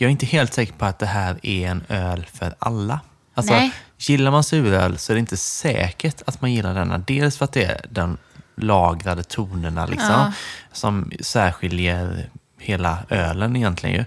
[0.00, 3.00] Jag är inte helt säker på att det här är en öl för alla.
[3.34, 3.72] Alltså, Nej.
[3.98, 6.98] gillar man suröl så är det inte säkert att man gillar denna.
[6.98, 8.18] Dels för att det är de
[8.56, 10.32] lagrade tonerna liksom, Ja.
[10.72, 12.28] som särskiljer
[12.58, 13.96] hela ölen egentligen.
[13.96, 14.04] Ju.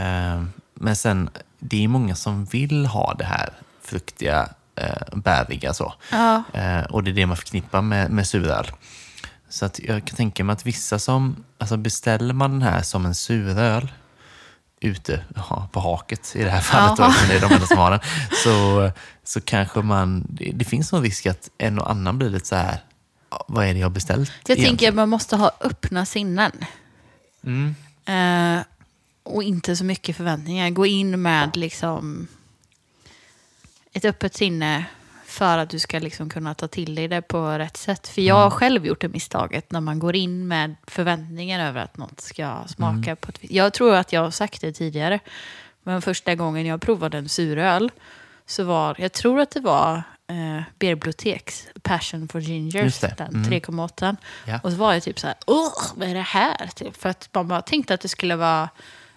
[0.00, 0.42] Eh,
[0.74, 3.48] Men sen, det är många som vill ha det här
[3.84, 5.94] fruktiga, eh, bäriga så.
[6.10, 6.42] Ja.
[6.52, 8.66] Eh, och det är det man förknippar med, med suröl.
[9.48, 13.06] Så att jag kan tänka mig att vissa som, alltså beställer man den här som
[13.06, 13.92] en suröl
[14.84, 17.78] ute ja, på haket i det här fallet, då, eftersom det är de enda som
[17.78, 18.00] har den,
[18.44, 18.90] så,
[19.24, 22.56] så kanske man, det, det finns nog risk att en och annan blir lite så
[22.56, 22.78] här,
[23.30, 24.32] "Ja, vad är det jag har beställt?
[24.38, 26.52] Jag tänker egentligen?" att man måste ha öppna sinnen.
[27.44, 27.74] Mm.
[28.04, 28.64] Eh,
[29.22, 30.70] och inte så mycket förväntningar.
[30.70, 32.26] Gå in med liksom
[33.92, 34.84] ett öppet sinne.
[35.32, 38.08] För att du ska liksom kunna ta till dig det på rätt sätt.
[38.08, 41.96] För jag har själv gjort det misstaget när man går in med förväntningar över att
[41.96, 45.20] något ska smaka på ett visst Jag tror att jag har sagt det tidigare.
[45.82, 47.90] Men första gången jag provade en suröl
[48.46, 53.16] så var, jag tror att det var eh, Beerbiblioteks Passion for det.
[53.16, 53.50] den Mm.
[53.50, 54.16] 3,8.
[54.46, 54.60] Ja.
[54.62, 56.66] Och så var jag typ så här, Åh, vad är det här?
[56.74, 58.68] Typ, för att man bara tänkte att det skulle vara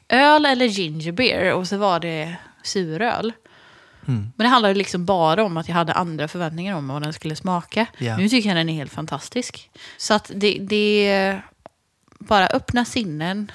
[0.10, 3.34] öl eller ginger beer och så var det suröl.
[4.08, 4.32] Mm.
[4.36, 7.36] Men det handlade liksom bara om att jag hade andra förväntningar om vad den skulle
[7.36, 7.86] smaka.
[7.98, 8.18] Ja.
[8.18, 9.70] Nu tycker jag den är helt fantastisk.
[9.98, 11.42] Så att det, det
[12.20, 13.52] bara öppna sinnen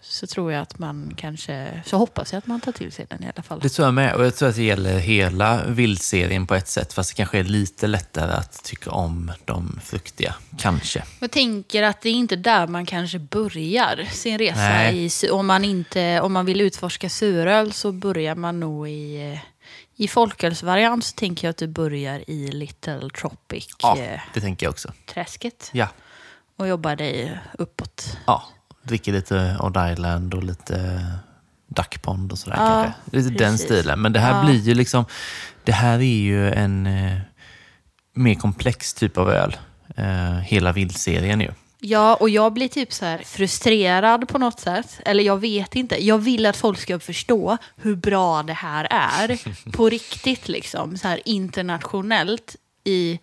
[0.00, 3.22] så tror jag att man kanske, så hoppas jag att man tar till sig den
[3.22, 3.60] i alla fall.
[3.60, 4.14] Det tror jag med.
[4.14, 6.92] Och jag tror att det gäller hela vildserien på ett sätt.
[6.92, 10.34] Fast det kanske är lite lättare att tycka om de fruktiga.
[10.58, 11.02] Kanske.
[11.20, 14.90] Jag tänker att det är inte där man kanske börjar sin resa.
[14.90, 19.38] I, om, man inte, om man vill utforska suröl så börjar man nog i, eh,
[19.96, 24.10] i folkölsvariant så tänker jag att du börjar i Little Tropic-träsket.
[24.14, 24.92] Ja, det tänker jag också.
[25.72, 25.88] Ja.
[26.56, 28.18] Och jobbar dig uppåt.
[28.26, 28.42] ja.
[28.82, 31.06] Dricker lite Odd Island och lite
[31.66, 33.16] Duck Pond och sådär Ja, kanske.
[33.16, 33.66] Lite den precis.
[33.66, 34.00] stilen.
[34.02, 34.44] Men det här Ja.
[34.44, 35.04] blir ju liksom...
[35.64, 37.18] Det här är ju en eh,
[38.14, 39.56] mer komplex typ av öl.
[39.96, 41.50] Eh, hela vildserien ju.
[41.86, 45.00] Ja, och jag blir typ så här frustrerad på något sätt.
[45.04, 46.04] Eller jag vet inte.
[46.04, 49.40] Jag vill att folk ska förstå hur bra det här är.
[49.72, 50.96] På riktigt liksom.
[50.96, 53.18] Så här internationellt i...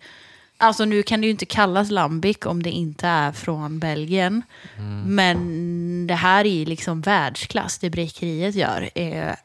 [0.56, 4.42] Alltså nu kan det ju inte kallas lambic om det inte är från Belgien.
[5.06, 7.78] Men det här är liksom världsklass.
[7.78, 9.36] Det Breakeriet gör är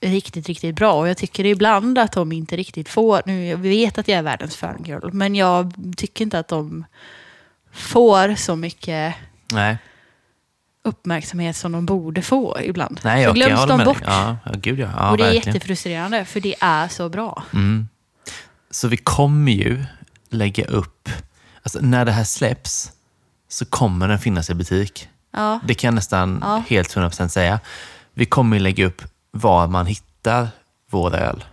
[0.00, 0.92] riktigt, riktigt bra.
[0.92, 3.22] Och jag tycker ibland att de inte riktigt får...
[3.26, 6.84] Nu, jag vet att jag är världens fangirl, men jag tycker inte att de
[7.76, 9.14] får så mycket
[9.52, 9.78] Nej,
[10.84, 13.00] uppmärksamhet som de borde få ibland.
[13.04, 14.02] Nej så jag glöms de bort.
[14.06, 14.88] Ja, gud ja.
[14.96, 15.54] ja och det är verkligen.
[15.54, 17.42] jättefrustrerande, för det är så bra.
[17.52, 17.88] Mm.
[18.70, 19.84] Så vi kommer ju
[20.30, 21.08] lägga upp,
[21.62, 22.92] alltså när det här släpps
[23.48, 25.08] så kommer den finnas i butik.
[25.32, 26.62] Ja, Det kan jag nästan Ja.
[26.68, 27.60] helt 100% säga.
[28.14, 30.48] Vi kommer ju lägga upp var man hittar
[30.90, 31.44] vår öl.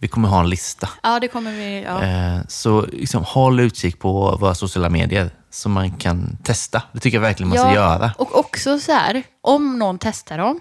[0.00, 0.88] Vi kommer ha en lista.
[1.02, 1.82] ja det kommer vi...
[1.82, 2.02] Ja.
[2.02, 6.82] Eh, Så liksom, håll utkik på våra sociala medier så man kan testa.
[6.92, 8.10] Det tycker jag verkligen man ska göra.
[8.18, 10.60] Och också så här, om någon testar dem,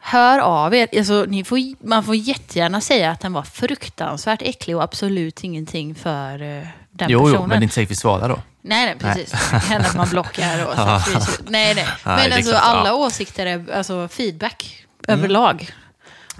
[0.00, 0.88] hör av er.
[0.98, 5.94] Alltså, ni får, man får jättegärna säga att den var fruktansvärt äcklig och absolut ingenting
[5.94, 7.34] för eh, den Jo, personen.
[7.34, 8.38] jo, men det är inte säkert vi svarar då.
[8.62, 9.30] Nej, nej, precis.
[9.30, 11.42] Det kan hända att man blockar och så.
[11.48, 11.74] Nej, nej.
[11.74, 12.94] Nej, det Men är alltså klart, alla ja.
[12.94, 15.70] åsikter är, alltså feedback överlag.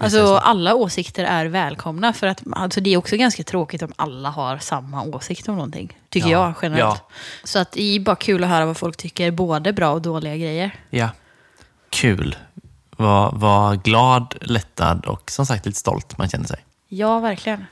[0.03, 0.37] Alltså så.
[0.37, 4.57] alla åsikter är välkomna för att alltså, det är också ganska tråkigt om alla har
[4.57, 5.97] samma åsikt om någonting.
[6.09, 7.01] Tycker Ja, jag generellt.
[7.07, 7.15] ja.
[7.43, 10.37] Så att det är bara kul att höra vad folk tycker, både bra och dåliga
[10.37, 10.75] grejer.
[10.89, 11.09] Ja,
[11.89, 12.35] kul.
[12.97, 16.59] Var, var glad, lättad och som sagt lite stolt man känner sig.
[16.87, 17.65] Ja, verkligen.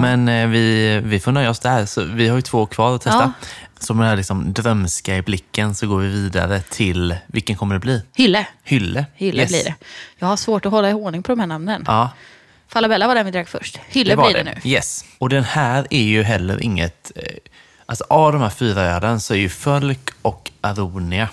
[0.00, 1.86] Men eh, vi, vi får nöja oss där.
[1.86, 3.32] Så vi har ju två kvar att testa.
[3.80, 7.74] Så med den här liksom drömska i blicken så går vi vidare till, vilken kommer
[7.74, 8.02] det bli?
[8.14, 8.46] Hylle.
[8.64, 9.06] Hylle.
[9.14, 9.50] Hylle Yes.
[9.50, 9.74] blir det.
[10.18, 11.84] Jag har svårt att hålla i ordning på de här namnen.
[11.86, 12.10] Ja,
[12.68, 13.76] Falabella var den vi drack först.
[13.88, 14.42] Hylle det blir det.
[14.42, 14.70] det nu.
[14.70, 15.04] Yes.
[15.18, 17.12] Och den här är ju heller inget...
[17.16, 17.22] Eh,
[17.86, 21.28] alltså av de här fyra ölen så är ju Fölk och Aronia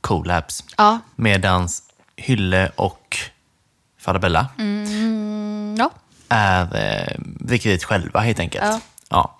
[0.00, 0.64] collabs.
[0.76, 0.98] Ja.
[1.16, 1.82] Medans
[2.16, 3.16] Hylle och
[4.00, 5.90] Falabella Mm, ja.
[6.28, 8.64] Är eh, drickeriet själva helt enkelt.
[8.64, 8.80] Ja.
[9.08, 9.38] Ja.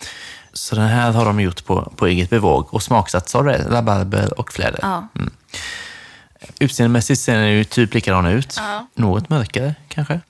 [0.53, 3.67] Så den här har de gjort på, på eget bevåg och smaksatt det?
[3.69, 4.79] Rabarber och fläder.
[4.83, 5.09] Ja.
[6.59, 8.55] Utseendemässigt ser den ju typ likadan ut.
[8.57, 8.87] Ja.
[8.95, 10.21] Något mörkare kanske.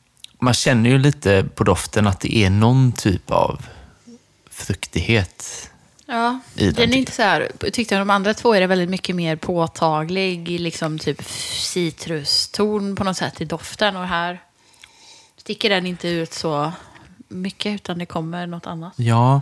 [0.41, 3.67] Man känner ju lite på doften att det är någon typ av
[4.51, 5.71] fruktighet.
[6.07, 8.67] Ja, den, den är tycker inte så här, jag tyckte de andra två är det
[8.67, 13.97] väldigt mycket mer påtaglig, liksom typ citruston på något sätt i doften.
[13.97, 14.41] Och här
[15.49, 16.73] sticker den inte ut så
[17.29, 18.93] mycket utan det kommer något annat.
[18.97, 19.41] Ja,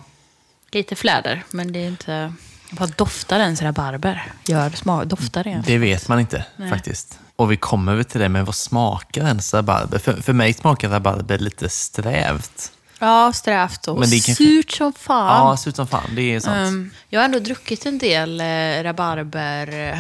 [0.71, 2.33] Lite fläder, men det är inte...
[2.71, 4.33] Vad doftar ens rabarber?
[4.47, 5.67] Gör smak, doftar det ens?
[5.67, 6.71] det vet man inte Nej.
[6.71, 7.19] faktiskt.
[7.37, 9.99] Och vi kommer väl till det, men vad smakar ens rabarber?
[9.99, 12.73] För, för mig smakar rabarber lite strävt.
[12.99, 15.49] Ja, strävt och Men det är kanske- surt som fan.
[15.49, 16.11] Ja, ser ut som fan.
[16.15, 16.69] Det är sant.
[16.69, 19.99] Um, jag har ändå druckit en del eh, rabarber eh,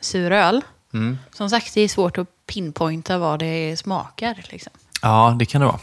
[0.00, 0.62] suröl.
[0.94, 1.18] Mm.
[1.34, 4.44] Som sagt, det är svårt att pinpointa vad det smakar.
[4.50, 4.72] Liksom.
[5.02, 5.80] Ja, det kan det vara.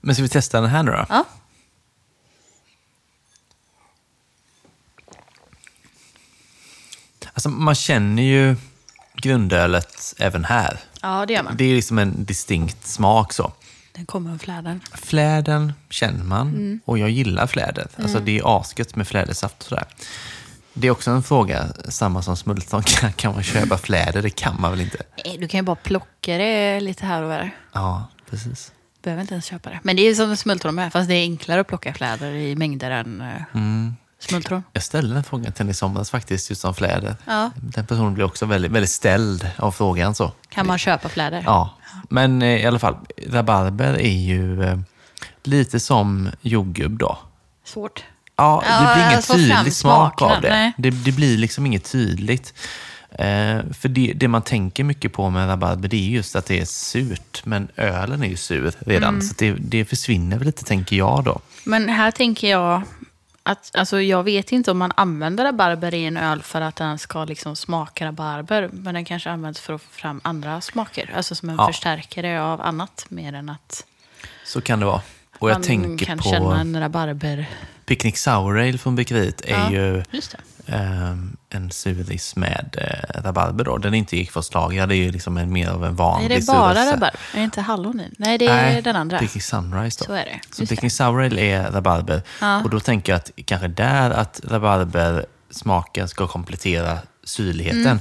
[0.00, 1.06] Men ska vi testa den här nu då?
[1.08, 1.24] Ja.
[7.34, 8.56] Alltså, man känner ju
[9.14, 10.80] grundölet även här.
[11.02, 11.56] ja, det gör man.
[11.56, 13.52] Det är liksom en distinkt smak så.
[13.92, 14.80] Den kommer med flädern.
[14.94, 16.80] Fläden känner man Mm.
[16.84, 17.86] och jag gillar fläder.
[18.02, 19.84] Alltså det är asgött med flädersaft och sådär.
[20.74, 22.82] Det är också en fråga, samma som smultron,
[23.16, 24.22] kan, man köpa fläder?
[24.22, 24.98] Det kan man väl inte?
[25.24, 27.50] Nej, Du kan ju bara plocka det lite här och där.
[27.72, 28.72] Ja, precis.
[29.02, 29.80] Behöver inte ens köpa det.
[29.82, 32.90] Men det är som smultron med, fast det är enklare att plocka fläder i mängder
[32.90, 33.94] än eh, Mm.
[34.18, 34.62] smultron.
[34.72, 37.16] Jag ställde den frågan till henne i somras faktiskt, just om fläder.
[37.26, 37.50] Ja.
[37.56, 40.14] Den personen blev också väldigt, väldigt ställd av frågan.
[40.14, 40.32] så.
[40.48, 41.42] Kan man köpa fläder?
[41.46, 41.74] Ja,
[42.08, 42.96] men eh, i alla fall,
[43.28, 44.78] rabarber är ju eh,
[45.42, 47.18] lite som jordgubb då.
[47.64, 48.04] Svårt.
[48.40, 50.72] Ja, det blir ingen tydlig smak av det.
[50.76, 50.90] det.
[50.90, 52.54] Det blir liksom inget tydligt.
[53.10, 56.60] Eh, för det, det man tänker mycket på med rabarber det är just att det
[56.60, 57.42] är surt.
[57.44, 59.22] Men ölen är ju sur redan, Mm.
[59.22, 61.40] så det, det försvinner väl lite, tänker jag då.
[61.64, 62.82] Men här tänker jag
[63.42, 66.98] att alltså, jag vet inte om man använder rabarber i en öl för att den
[66.98, 68.68] ska liksom smaka rabarber.
[68.72, 71.10] Men den kanske används för att få fram andra smaker.
[71.16, 71.66] Alltså som en Ja.
[71.66, 73.84] förstärkare av annat mer än att
[74.44, 75.02] Så kan det vara.
[75.40, 77.46] Och jag man tänker kan på känna en rabarber.
[77.86, 79.70] Picnic Sour Ale från bryggeriet är Ja.
[79.70, 80.02] ju
[80.66, 83.64] ehm, en suris med eh, rabarber.
[83.64, 83.78] Då.
[83.78, 86.44] Den är inte ekfatslagrad, det är ju liksom en, mer av en vanlig Nej, det
[86.44, 86.90] är bara surelse.
[86.92, 87.20] rabarber.
[87.34, 88.10] Är det inte hallon i?
[88.18, 89.18] Nej, det är Nej, den andra.
[89.18, 90.04] Picnic Sunrise då.
[90.04, 90.40] Så är det.
[90.50, 90.76] Så Just det.
[90.76, 92.22] Picnic Sour Ale är rabarber.
[92.40, 92.62] Ja.
[92.62, 97.86] Och då tänker jag att kanske där att rabarbersmaken ska komplettera syrligheten.
[97.86, 97.98] Mm.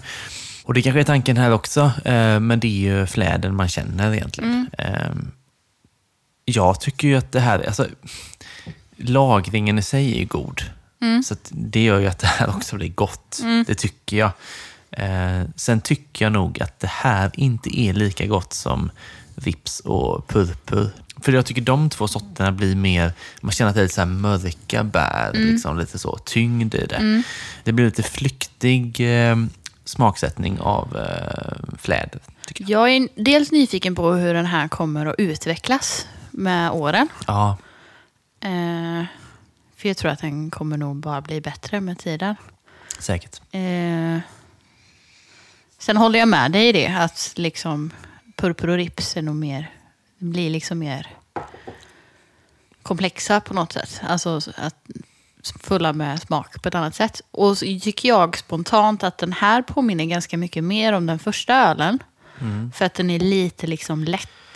[0.63, 4.13] Och det kanske är tanken här också, eh, men det är ju fläden man känner
[4.13, 4.67] egentligen.
[4.77, 5.31] Mm.
[6.49, 7.87] Jag tycker ju att det här, alltså
[8.97, 10.61] lagringen i sig är god.
[11.01, 11.23] Mm.
[11.23, 13.41] Så det gör ju att det här också blir gott.
[13.67, 14.31] Det tycker jag.
[14.91, 18.91] Eh, sen tycker jag nog att det här inte är lika gott som
[19.35, 20.89] Rips och Purpur.
[21.21, 24.01] För jag tycker de två sorterna blir mer, man känner att det är lite så
[24.01, 27.23] här mörka bär, liksom, lite så tyngd i det.
[27.63, 29.35] Det blir lite flyktig eh,
[29.85, 32.19] smaksättning av eh, fläder,
[32.57, 32.69] jag.
[32.69, 37.07] Jag är dels nyfiken på hur den här kommer att utvecklas med åren.
[37.27, 37.57] Ja,
[38.41, 39.05] Eh,
[39.75, 42.35] för jag tror att den kommer nog bara bli bättre med tiden.
[42.99, 43.41] säkert.
[43.51, 44.19] Eh,
[45.77, 47.91] sen håller jag med dig i det, att liksom
[48.35, 49.71] purpur och rips är nog mer,
[50.17, 51.07] blir liksom mer
[52.83, 54.01] komplexa på något sätt.
[54.07, 54.75] Alltså att
[55.59, 57.21] fulla med smak på ett annat sätt.
[57.31, 61.53] Och så tycker jag spontant att den här påminner ganska mycket mer om den första
[61.55, 61.99] ölen.
[62.73, 64.03] För att den är lite liksom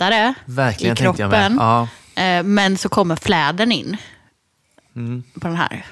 [0.09, 1.55] lättare Verkligen i kroppen.
[1.59, 1.87] Ja.
[2.15, 3.97] Eh, Men så kommer fläden in
[4.95, 5.23] Mm.
[5.41, 5.85] på den här.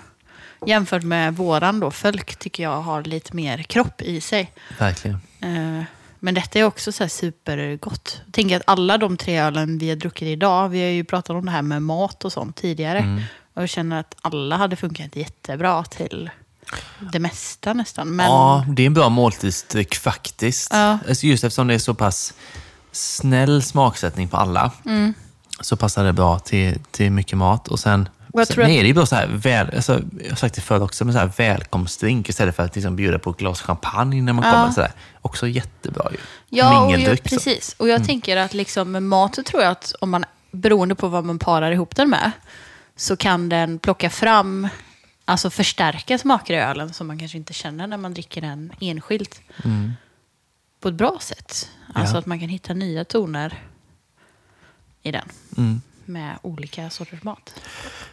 [0.66, 4.52] Jämfört med våran då, Fölk tycker jag har lite mer kropp i sig.
[4.80, 5.18] Verkligen.
[5.42, 5.84] Eh,
[6.20, 8.22] Men detta är också så supergott.
[8.26, 11.30] Jag tänker att alla de tre ölen vi har druckit idag, vi har ju pratat
[11.36, 13.00] om det här med mat och sånt tidigare.
[13.00, 13.24] Mm.
[13.54, 16.30] Och jag känner att alla hade funkat jättebra till
[17.14, 18.16] det mesta nästan.
[18.16, 20.70] Men Ja, det är en bra måltidsdryck faktiskt.
[20.74, 20.98] Ja.
[21.10, 22.34] Alltså Just eftersom det är så pass
[22.92, 25.14] snäll smaksättning på alla Mm.
[25.60, 27.68] så passar det bra till, till mycket mat.
[27.68, 30.56] Och sen, Och sen är det ju bra så här, väl, alltså, jag har sagt
[30.56, 33.62] det förr också, men så här välkomstdrink istället för att liksom bjuda på ett glas
[33.62, 34.52] champagne när man Ja.
[34.52, 34.72] kommer.
[34.72, 34.92] Så där.
[35.22, 36.18] Också jättebra ju.
[36.50, 37.76] Ja, och jag, precis.
[37.80, 41.08] Och jag tänker att liksom med mat så tror jag att om man, beroende på
[41.08, 42.32] vad man parar ihop den med,
[42.96, 44.68] så kan den plocka fram,
[45.26, 49.42] alltså förstärka smaker i ölen som man kanske inte känner när man dricker den enskilt.
[50.82, 51.70] På ett bra sätt.
[51.94, 52.20] Alltså Ja.
[52.20, 53.60] att man kan hitta nya toner
[55.04, 55.26] i den.
[55.58, 55.82] Mm.
[56.06, 57.54] Med olika sorters mat.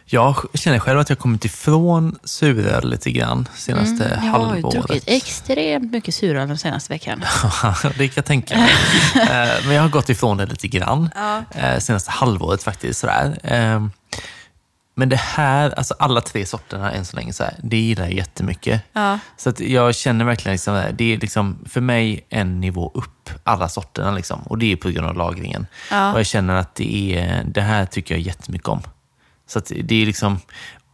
[0.05, 4.39] Jag känner själv att jag har kommit ifrån suröl lite grann senaste Mm, jag har
[4.39, 4.87] ju halvåret.
[4.87, 7.19] druckit extremt mycket suröl den senaste veckan.
[7.97, 8.69] det kan jag tänka mig.
[9.15, 11.09] Eh, Men jag har gått ifrån det lite grann.
[11.15, 11.43] Ja.
[11.55, 12.99] eh, Senaste halvåret faktiskt.
[12.99, 13.37] Sådär.
[14.99, 18.13] Men det här, alltså alla tre sorterna än så länge, så här, det gillar jag
[18.13, 18.81] jättemycket.
[18.93, 19.19] Ja.
[19.37, 23.69] Så att jag känner verkligen, liksom, det är liksom för mig en nivå upp, alla
[23.69, 24.11] sorterna.
[24.11, 25.67] Liksom, och det är på grund av lagringen.
[25.91, 26.13] Ja.
[26.13, 28.81] Och jag känner att det, är, det här tycker jag jättemycket om.
[29.47, 30.39] Så att det är liksom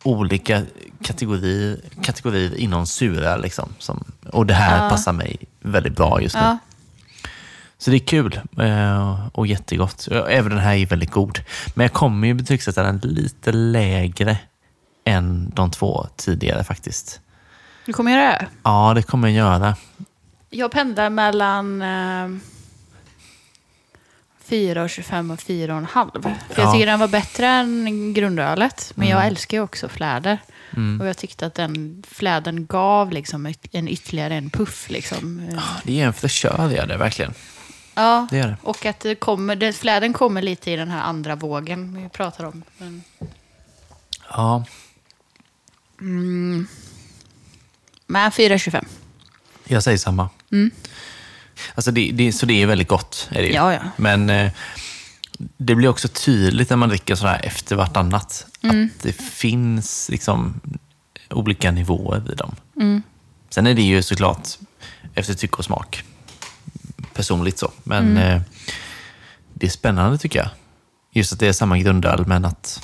[0.04, 0.62] olika
[1.04, 3.38] kategorier, kategorier inom sura.
[3.38, 4.90] Liksom, som, och det här Ja.
[4.90, 6.58] passar mig väldigt bra just nu.
[7.78, 7.82] Ja.
[7.84, 10.08] Så det är kul eh, och jättegott.
[10.30, 11.40] Även den här är väldigt god.
[11.74, 14.38] Men jag kommer ju betygsätta den lite lägre
[15.06, 17.20] än de två tidigare faktiskt.
[17.86, 18.48] Du kommer göra det?
[18.64, 19.76] Ja, det kommer jag göra.
[20.50, 22.40] Jag pendlar mellan eh,
[24.48, 26.22] 4,25 och 4,5.
[26.22, 26.64] För Ja.
[26.64, 28.92] jag tycker den var bättre än grundölet.
[28.96, 29.28] Men jag Mm.
[29.28, 30.38] älskar ju också fläder.
[30.76, 31.02] Mm.
[31.02, 34.90] Och jag tyckte att den fläden gav liksom en ytterligare en puff.
[34.90, 35.40] Liksom.
[35.52, 37.34] Eh, Det är en fräschör, det verkligen.
[37.96, 38.58] Ja, Det gör det.
[38.62, 42.44] och att det kommer, det, fläden kommer lite i den här andra vågen vi pratar
[42.44, 42.64] om.
[42.78, 43.04] Men,
[44.30, 44.64] Ja,
[48.08, 48.86] men 4,25.
[49.64, 50.30] jag säger samma.
[51.76, 53.28] Alltså det, det, så det är väldigt gott.
[53.32, 53.50] Är det.
[53.50, 53.80] Ja, ja.
[53.98, 54.52] Men eh,
[55.58, 58.46] det blir också tydligt när man dricker sådär efter vartannat.
[58.62, 60.62] Att det finns liksom
[61.30, 62.56] olika nivåer i dem.
[63.50, 64.48] Sen är det ju såklart
[65.14, 66.04] efter tycke och smak.
[67.16, 67.72] Personligt så.
[67.84, 68.42] Men eh,
[69.54, 70.50] det är spännande tycker jag.
[71.12, 72.82] just att det är samma grundöl, men att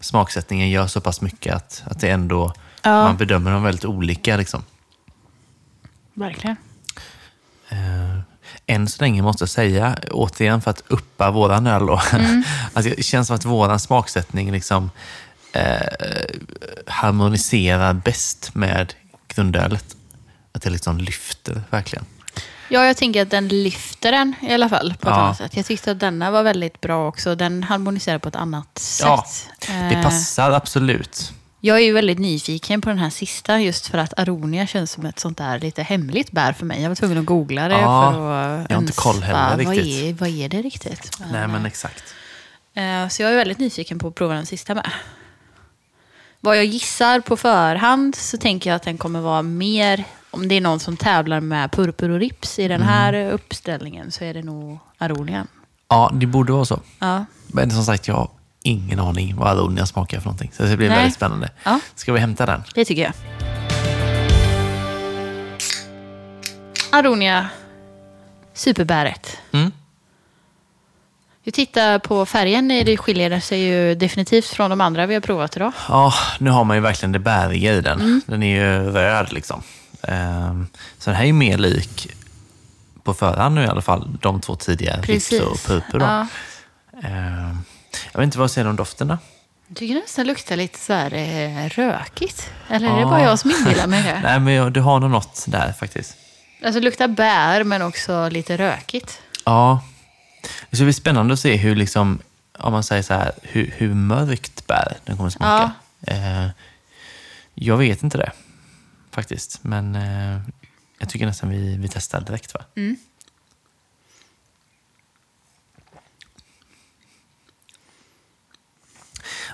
[0.00, 2.52] smaksättningen gör så pass mycket att, att det ändå,
[2.82, 2.90] Ja.
[3.02, 4.36] man bedömer dem väldigt olika.
[4.36, 4.64] Liksom.
[6.14, 6.56] Verkligen.
[7.68, 8.18] Eh,
[8.66, 12.44] än så länge måste jag säga, återigen för att uppa våran öl då, Mm.
[12.72, 14.90] att det känns som att våran smaksättning liksom
[15.52, 16.36] eh,
[16.86, 18.94] harmoniserar bäst med
[19.28, 19.96] grundölet.
[20.52, 22.04] Att det liksom lyfter verkligen.
[22.72, 25.20] Ja, jag tänker att den lyfter den i alla fall på ett Ja.
[25.22, 25.56] annat sätt.
[25.56, 27.34] Jag tyckte att denna var väldigt bra också.
[27.34, 29.06] Den harmoniserar på ett annat sätt.
[29.06, 29.26] Ja,
[29.68, 31.32] Det Eh, passar absolut.
[31.60, 35.06] Jag är ju väldigt nyfiken på den här sista just för att Aronia känns som
[35.06, 36.82] ett sånt där lite hemligt bär för mig.
[36.82, 39.74] Jag var tvungen att googla det Ja, för att jag har inte koll heller vad
[39.76, 40.04] riktigt.
[40.04, 41.10] Är, vad är det riktigt?
[41.32, 42.04] Nej, men exakt.
[42.74, 44.90] Eh, Så jag är väldigt nyfiken på att prova den sista med.
[46.40, 50.54] Vad jag gissar på förhand så tänker jag att den kommer vara mer, om det
[50.54, 52.88] är någon som tävlar med purpur och rips i den Mm.
[52.88, 55.46] här uppställningen så är det nog Aronian.
[55.88, 56.80] Ja, det borde vara så.
[56.98, 57.24] Ja.
[57.46, 58.28] Men som sagt, jag har
[58.62, 60.50] ingen aning vad Aronia smakar för någonting.
[60.56, 60.96] Så det blir Nej.
[60.98, 61.50] väldigt spännande.
[61.64, 61.80] Ja.
[61.94, 62.62] Ska vi hämta den?
[62.74, 63.12] Det tycker jag.
[66.92, 67.48] Aronia
[68.54, 69.38] Superbäret.
[69.52, 69.72] Mm.
[71.44, 72.68] Vi tittar på färgen.
[72.68, 75.72] Det skiljer sig ju definitivt från de andra vi har provat idag.
[75.88, 78.00] Ja, nu har man ju verkligen det bäriga i den.
[78.00, 78.20] Mm.
[78.26, 79.62] Den är ju röd liksom.
[80.02, 80.66] Ehm,
[80.98, 82.08] Så den här är mer lik
[83.04, 85.98] på förhand nu i alla fall, de två tidigare, Rips och Purpur.
[85.98, 86.04] Då.
[86.04, 86.26] Ja.
[87.02, 87.58] Ehm,
[88.12, 89.18] Jag vet inte, vad säger du om doften då?
[89.68, 92.50] Jag tycker nästan luktar lite så här eh, rökigt.
[92.68, 93.06] Eller är det Ja.
[93.08, 94.20] bara jag som inbillar mig det?
[94.22, 96.16] Nej, men du har nog något där faktiskt.
[96.64, 99.20] Alltså det luktar bär men också lite rökigt.
[99.44, 99.82] Ja.
[100.70, 102.18] Det ska bli spännande att se hur, liksom,
[102.58, 105.72] om man säger så här, hur, hur mörkt bär den kommer smaka.
[106.06, 106.46] Eh,
[107.54, 108.32] jag vet inte det
[109.14, 110.40] faktiskt, men eh,
[110.98, 112.54] jag tycker nästan vi, vi testar direkt.
[112.54, 112.64] Va?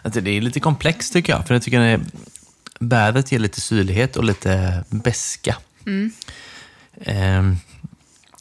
[0.02, 2.00] Alltså, det är lite komplext tycker jag, för jag tycker att
[2.78, 5.56] bäret ger lite syrlighet och lite beska.
[7.00, 7.56] Ehm,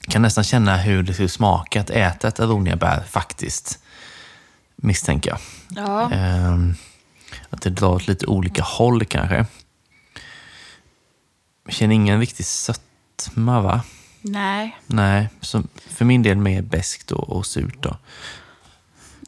[0.02, 3.80] kan nästan känna hur det skulle smaka att äta ett aroniabär faktiskt,
[4.76, 5.40] misstänker jag.
[5.70, 6.12] Ja.
[6.12, 6.76] Ehm,
[7.50, 9.46] att det drar åt lite olika håll kanske.
[11.68, 13.82] Jag känner ingen riktig sötma va?
[14.22, 14.78] Nej.
[14.88, 17.98] Nej, så för min del mer beskt och, och surt då.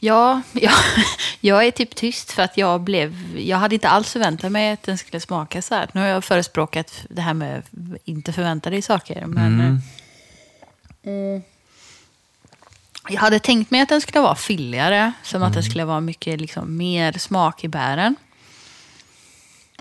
[0.01, 0.71] Ja, ja,
[1.41, 3.37] jag är typ tyst för att jag blev...
[3.39, 5.89] Jag hade inte alls förväntat mig att den skulle smaka så här.
[5.93, 7.63] Nu har jag förespråkat det här med
[8.05, 9.25] inte förvänta dig saker.
[9.25, 9.81] Men
[11.03, 11.35] Mm.
[11.35, 11.41] eh,
[13.09, 15.11] jag hade tänkt mig att den skulle vara fylligare.
[15.23, 15.69] Som att det Mm.
[15.69, 18.15] skulle vara mycket liksom, mer smak i bären.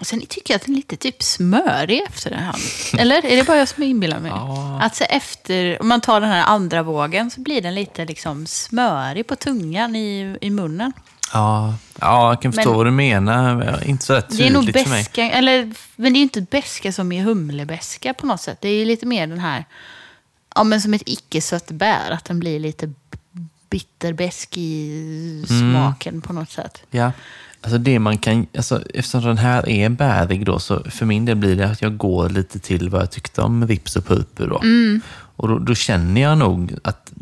[0.00, 2.54] Och sen tycker jag att den är lite typ smörig efter det här.
[2.98, 4.30] Eller är det bara jag som inbillar mig?
[4.34, 4.80] Ja.
[4.82, 8.46] Att så efter, om man tar den här andra vågen så blir den lite liksom
[8.46, 10.92] smörig på tungan i, i munnen.
[11.32, 13.84] Ja, ja, jag kan förstå Men- vad du menar.
[13.88, 15.00] Inte så rätt Det är nog tydligt för mig.
[15.02, 18.58] beska, eller, men det är ju inte beska som är humlebeska på något sätt.
[18.60, 19.64] Det är ju lite mer den här,
[20.54, 22.92] ja men som ett icke-sött bär, att den blir lite
[23.70, 25.72] bitterbesk i Mm.
[25.72, 26.82] smaken på något sätt.
[26.90, 27.12] Ja.
[27.62, 31.36] Alltså det man kan, alltså eftersom den här är bärig då, så för min del
[31.36, 34.58] blir det att jag går lite till vad jag tyckte om Rips och Purpur då.
[34.58, 35.00] Mm.
[35.36, 37.12] Och då, då känner jag nog att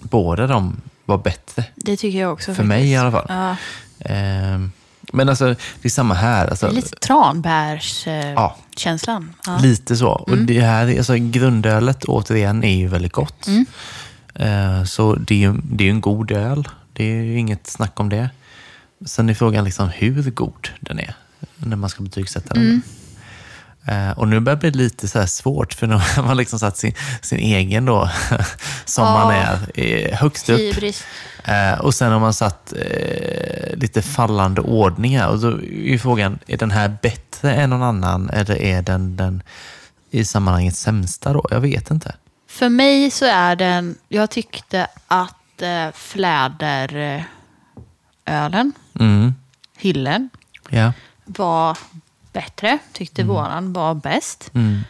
[0.00, 1.64] båda de var bättre.
[1.74, 2.54] Det tycker jag också.
[2.54, 3.26] För mig i alla fall.
[3.28, 3.56] Ja,
[4.00, 4.72] Ehm,
[5.12, 6.44] men alltså, det är samma här.
[6.44, 9.34] det Alltså, är lite tranbärskänslan.
[9.46, 9.52] Ja.
[9.52, 9.58] Eh, ja.
[9.62, 10.08] Lite så.
[10.08, 13.46] Och det här, är- alltså, grundölet återigen är ju väldigt gott.
[13.46, 13.66] Mm.
[14.34, 16.68] Eh, så det är ju det är en god öl.
[16.92, 18.30] Det är ju inget snack om det.
[19.04, 21.14] Sen är frågan liksom hur god den är
[21.56, 22.62] när man ska betygsätta den.
[22.62, 22.82] Mm.
[23.88, 26.58] Eh, och nu börjar det bli lite så här svårt för nu har man liksom
[26.58, 28.10] satt sin, sin egen då,
[28.84, 29.58] som man Ja.
[29.74, 30.60] är, högst upp.
[31.44, 35.28] Eh, och sen har man satt eh, lite fallande ordningar.
[35.28, 39.16] Och då är ju frågan, är den här bättre än någon annan eller är den,
[39.16, 39.42] den
[40.10, 41.46] i sammanhanget sämsta då?
[41.50, 42.14] Jag vet inte.
[42.48, 47.24] För mig så är den, jag tyckte att eh, fläderölen,
[49.00, 49.34] Mm.
[49.76, 50.28] hyllen,
[50.70, 50.92] Ja.
[51.24, 51.78] var
[52.32, 52.78] bättre.
[52.92, 54.50] Tyckte våran var bäst.
[54.54, 54.80] Mm.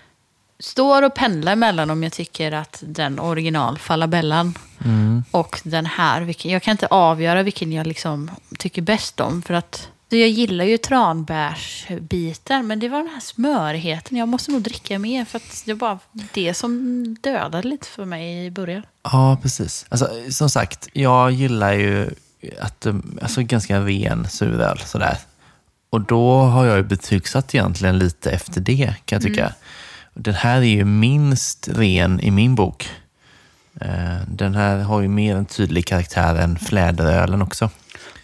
[0.58, 4.54] Står och pendlar mellan om jag tycker att den original Falabellan
[4.84, 5.24] Mm.
[5.30, 6.20] och den här.
[6.22, 9.42] Vilken, jag kan inte avgöra vilken jag liksom tycker bäst om.
[9.42, 14.16] För att jag gillar ju tranbärsbiten, men det var den här smörigheten.
[14.18, 15.98] Jag måste nog dricka mer för att det var
[16.34, 18.82] det som dödade lite för mig i början.
[19.02, 19.86] Ja, precis.
[19.88, 22.10] Alltså, som sagt, jag gillar ju
[22.60, 24.78] att, de- alltså, ganska ren suröl.
[24.84, 25.18] Sådär.
[25.90, 29.52] Och då har jag ju betygsatt egentligen lite efter det, kan jag tycka.
[30.14, 32.90] Den här är ju minst ren i min bok.
[33.80, 37.70] Eh, Den här har ju mer en tydlig karaktär än fläderölen också.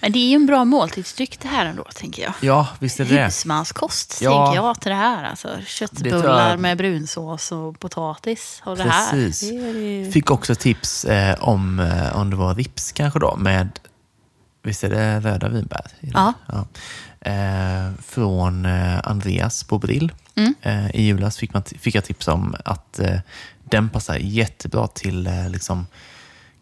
[0.00, 2.32] Men det är ju en bra måltidsdryck det här ändå, tänker jag.
[2.40, 3.24] Ja, visst är det det.
[3.24, 4.46] Husmanskost, Ja.
[4.46, 5.24] tänker jag till det här.
[5.24, 8.62] Alltså, Det köttbullar jag- med brunsås och potatis.
[8.64, 9.42] Och det Precis.
[9.50, 9.58] här.
[9.72, 10.12] Det ju...
[10.12, 13.78] Fick också tips eh, om, eh, om det var rips kanske då, med,
[14.62, 15.86] visst är det röda vinbär?
[16.00, 16.32] Ja.
[16.46, 16.66] ja.
[17.30, 20.12] Eh, från eh, Andreas på Brill.
[20.34, 20.54] Mm.
[20.62, 23.18] Eh, I julas fick, man, fick jag tips om att eh,
[23.64, 25.86] den passar jättebra till eh, liksom,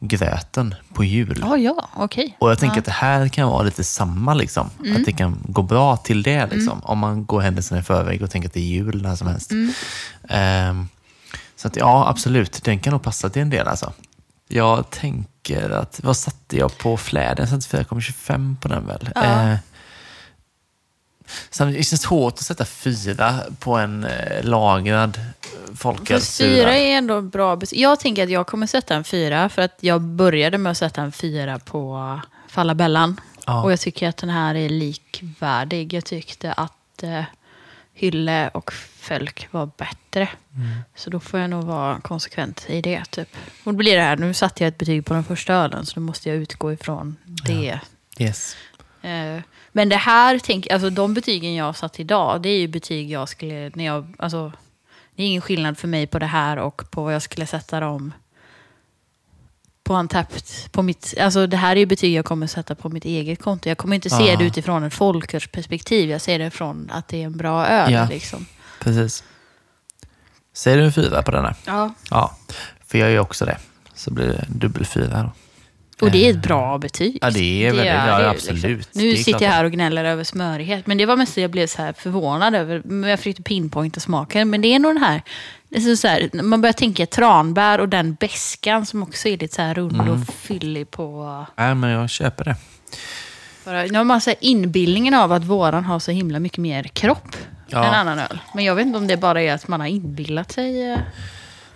[0.00, 1.38] gröten på jul.
[1.40, 2.36] Ja, ja, okej.
[2.38, 2.78] Och jag tänker ja.
[2.78, 4.70] att det här kan vara lite samma, liksom.
[4.96, 6.46] att det kan gå bra till det.
[6.46, 6.80] Liksom.
[6.84, 9.52] Om man går händelserna i förväg och tänker att det är jul när som helst.
[10.28, 10.88] Ehm,
[11.56, 13.68] så att ja, absolut, den kan nog passa till en del.
[13.68, 13.92] Alltså.
[14.52, 17.46] Jag tänker att, vad satte jag på fläden?
[17.50, 19.10] Jag satte 4,25 på den väl?
[19.14, 19.22] Ja.
[19.50, 19.56] Eh,
[21.50, 25.20] samtidigt, det känns hårt att sätta fyra på en eh, lagrad
[25.66, 26.48] Fast folkölsfyra.
[26.48, 27.56] fyra är ändå bra.
[27.56, 30.78] bes- Jag tänker att jag kommer sätta en fyra för att jag började med att
[30.78, 33.20] sätta en fyra på Fallabellan.
[33.46, 33.62] Ja.
[33.62, 35.92] Och jag tycker att den här är likvärdig.
[35.94, 37.22] Jag tyckte att eh,
[37.94, 40.28] Hylle och Fölk var bättre.
[40.56, 40.68] Mm.
[40.94, 43.04] Så då får jag nog vara konsekvent i det.
[43.10, 43.28] Typ.
[43.64, 45.94] Och då blir det här, nu satte jag ett betyg på den första ölen så
[45.94, 47.80] då måste jag utgå ifrån det.
[48.18, 48.56] Yes.
[49.02, 49.40] Eh,
[49.72, 53.28] Men det här, tänk, alltså de betygen jag satt idag, det är ju betyg jag
[53.28, 54.52] skulle, när jag, alltså,
[55.16, 57.80] det är ingen skillnad för mig på det här och på vad jag skulle sätta
[57.80, 58.12] dem
[59.82, 60.42] på Antapped.
[60.72, 63.68] På mitt, alltså det här är ju betyg jag kommer sätta på mitt eget konto.
[63.68, 64.36] Jag kommer inte se Ah.
[64.36, 66.10] det utifrån ett folkölsperspektiv.
[66.10, 67.92] Jag ser det från att det är en bra öl.
[67.92, 68.08] Ja.
[68.10, 68.46] Liksom.
[68.80, 69.24] Precis.
[70.52, 71.54] Säger du en fyra på den här?
[71.64, 71.94] Ja.
[72.10, 72.36] Ja,
[72.86, 73.56] för jag gör också det.
[73.94, 75.32] Så blir det dubbel fyra då.
[76.06, 77.18] Och det är ett bra betyg.
[77.20, 78.88] Ja, det är väldigt bra, det, absolut.
[78.92, 80.86] Nu Det är sitter klart jag här och gnäller över smörighet.
[80.86, 83.06] Men det var mest det jag blev så här förvånad över.
[83.08, 84.50] Jag försökte pinpointa smaken.
[84.50, 85.22] Men det är nog den här,
[85.68, 89.54] det är så här man börjar tänka tranbär och den beskan som också är lite
[89.54, 90.08] så här rund Mm.
[90.08, 91.44] och fyllig på...
[91.56, 92.56] Nej, men jag köper det.
[93.64, 96.82] Bara, nu har man så här inbildningen av att våran har så himla mycket mer
[96.84, 97.36] kropp
[97.72, 97.84] Ja.
[97.84, 98.38] än annan öl.
[98.54, 100.92] Men jag vet inte om det bara är att man har inbillat sig.
[100.92, 100.98] eh,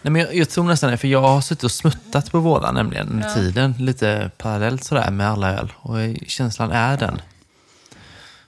[0.03, 2.73] Nej, men jag, jag tror nästan det, för jag har suttit och smuttat på båda
[2.73, 3.75] nämligen under tiden.
[3.79, 5.73] Lite parallellt sådär med alla öl.
[5.77, 7.21] Och känslan är den.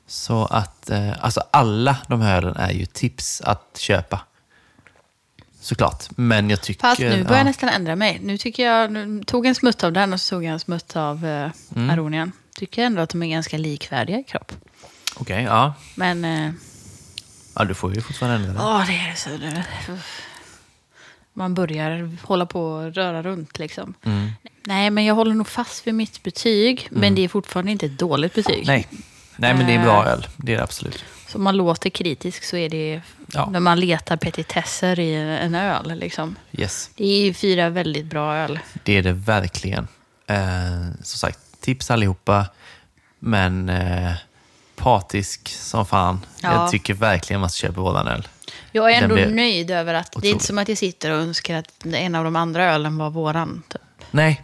[0.07, 4.21] Så att, eh, alltså alla de här ölen är ju tips att köpa.
[5.61, 6.05] Såklart.
[6.17, 6.81] Men jag tycker...
[6.81, 7.37] Fast nu börjar ja.
[7.37, 8.19] jag nästan ändra mig.
[8.23, 10.97] Nu tycker jag, nu tog en smutt av den och så tog jag en smutt
[10.97, 11.91] av eh, Mm.
[11.91, 12.33] Aronian.
[12.57, 14.53] Tycker ändå att de är ganska likvärdiga i kropp.
[15.17, 15.75] Okej, ja.
[15.95, 16.53] Men, eh,
[17.57, 17.65] ja.
[17.65, 18.69] Du får ju fortfarande ändra det.
[18.69, 19.31] åh det är så...
[21.33, 23.95] Man börjar hålla på och röra runt liksom.
[24.05, 24.31] Mm.
[24.65, 26.89] Nej, men jag håller nog fast vid mitt betyg.
[26.91, 28.67] Men det är fortfarande inte ett dåligt betyg.
[28.67, 28.89] Nej.
[29.37, 30.13] Nej, men det är bra Eh.
[30.13, 30.27] öl.
[30.37, 31.05] Det är det absolut.
[31.29, 33.01] Så om man låter kritisk så är det
[33.33, 33.49] Ja.
[33.51, 35.99] när man letar petitesser i en öl.
[35.99, 36.37] Liksom.
[36.53, 36.91] Yes.
[36.95, 38.59] Det är ju fyra väldigt bra öl.
[38.85, 39.89] Det är det verkligen.
[40.27, 40.37] Eh,
[41.03, 42.47] som sagt, tips allihopa.
[43.19, 44.13] Men eh,
[44.77, 46.21] partisk som fan.
[46.41, 46.53] Ja.
[46.55, 48.29] Jag tycker verkligen man ska köpa våran öl.
[48.73, 51.55] Jag är ändå nöjd över att det är inte som att jag sitter och önskar
[51.59, 53.63] att en av de andra ölen var våran.
[53.69, 53.81] typ.
[54.11, 54.43] Nej,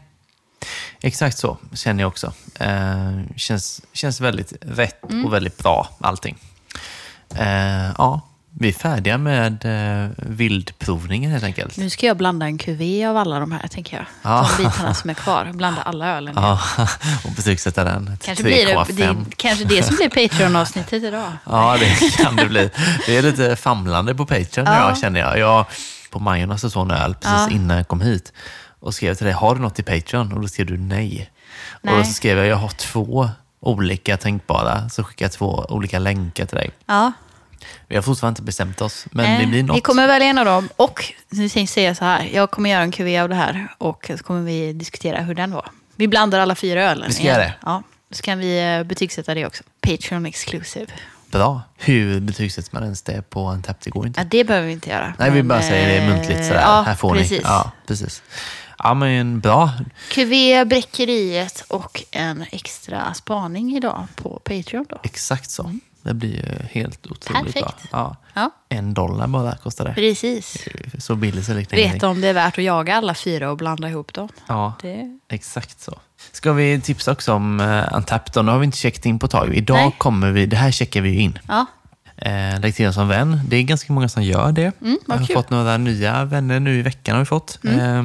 [1.01, 2.33] exakt så känner jag också.
[2.61, 5.25] Eh, känns, känns väldigt rätt Mm.
[5.27, 6.39] och väldigt bra allting.
[7.35, 8.21] Eh, ja,
[8.59, 9.65] vi är färdiga med
[10.05, 11.77] eh, vildprovningen helt enkelt.
[11.77, 14.07] Nu ska jag blanda en cuvée av alla de här, tänker jag.
[14.23, 14.49] Ja.
[14.57, 15.51] De bitarna som är kvar.
[15.55, 16.35] Blanda alla ölen.
[16.37, 16.61] Ja,
[17.25, 19.25] och betygsätta den Kanske blir det, 3,5.
[19.29, 21.33] det, kanske det som blir Patreon-avsnittet idag.
[21.45, 22.71] Ja, det kan det bli.
[23.07, 24.89] Det är lite famlande på Patreon Ja.
[24.89, 25.39] jag känner jag.
[25.39, 25.67] Jag
[26.11, 27.51] på Majorna så såg en öl precis Ja.
[27.51, 28.33] innan jag kom hit
[28.81, 30.33] och skrev till dig, har du något i Patreon?
[30.33, 31.31] Och då skrev du nej.
[31.71, 31.97] Och Nej.
[31.99, 33.29] då så skrev jag, jag har två
[33.61, 34.89] olika tänkbara.
[34.89, 36.71] Så skickade jag två olika länkar till dig.
[36.87, 37.13] Ja.
[37.93, 39.77] Vi har fortfarande inte bestämt oss, men Eh, det blir något.
[39.77, 40.69] Vi kommer välja en av dem.
[40.77, 43.69] Och nu tänkte jag så här, jag kommer göra en cuvée av det här.
[43.79, 45.71] Och så kommer vi diskutera hur den var.
[45.97, 47.05] Vi blandar alla fyra ölen.
[47.09, 47.55] Vi ska göra det.
[47.63, 47.83] Ja.
[48.11, 49.65] Så kan vi eh, betygsätta det också.
[49.81, 50.87] Patreon exclusive.
[51.31, 51.63] Bra.
[51.77, 53.81] Hur betygsätter man ens det på en tapp?
[53.81, 54.21] Det går inte.
[54.21, 55.15] Ja, det behöver vi inte göra.
[55.19, 56.61] Nej, vi Men, bara säger det eh, muntligt sådär.
[56.61, 57.31] Ja, Här får precis.
[57.31, 57.41] ni.
[57.45, 58.23] Ja, precis.
[58.79, 59.71] Ja, men bra.
[60.11, 64.87] Cuvée, Bräckeriet och en extra spaning idag på Patreon.
[64.89, 65.01] Då.
[65.03, 65.71] Exakt så.
[66.03, 67.63] Det blir ju helt otroligt bra.
[67.63, 67.89] Perfekt.
[67.93, 68.17] Ja.
[68.35, 69.95] Ja, En dollar bara kostar det.
[69.95, 70.69] precis.
[70.99, 73.89] Så billigt så liknar Vet om det är värt att jaga alla fyra och blanda
[73.89, 74.29] ihop dem.
[74.49, 75.19] Ja, Det...
[75.29, 75.99] exakt så.
[76.33, 78.33] Ska vi tipsa också om uh, Untapped?
[78.35, 78.43] då?
[78.43, 79.55] Nu har vi inte checkat in på ett tag.
[79.55, 79.95] Idag Nej.
[79.99, 81.39] kommer vi, det här checkar vi ju in.
[81.49, 81.67] Ja,
[82.17, 83.41] Eh, lägg till oss som vän.
[83.49, 84.73] Det är ganska många som gör det.
[84.81, 85.35] Mm, vad jag har kul.
[85.37, 87.15] fått några nya vänner nu i veckan.
[87.15, 87.59] Har vi fått.
[87.65, 88.05] Eh,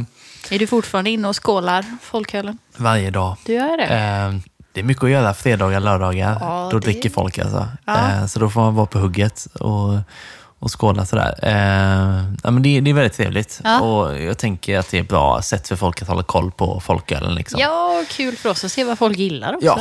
[0.50, 2.58] är du fortfarande inne och skålar folkölen?
[2.78, 3.38] varje dag.
[3.46, 3.84] Du gör det?
[3.84, 4.34] Eh,
[4.78, 6.38] det är mycket att göra fredagar, lördagar.
[6.42, 7.68] Ja, då det- dricker folk alltså.
[7.86, 7.98] Ja.
[8.12, 9.94] Eh, så då får man vara på hugget och,
[10.60, 11.36] och skåla sådär.
[11.44, 13.62] Eh, ja, men det, det är väldigt trevligt.
[13.64, 13.80] Ja.
[13.82, 16.80] Och jag tänker att det är ett bra sätt för folk att hålla koll på
[16.80, 17.36] folkölen.
[17.36, 17.60] Liksom.
[17.60, 19.66] Ja, kul för oss att se vad folk gillar också.
[19.66, 19.80] Ja,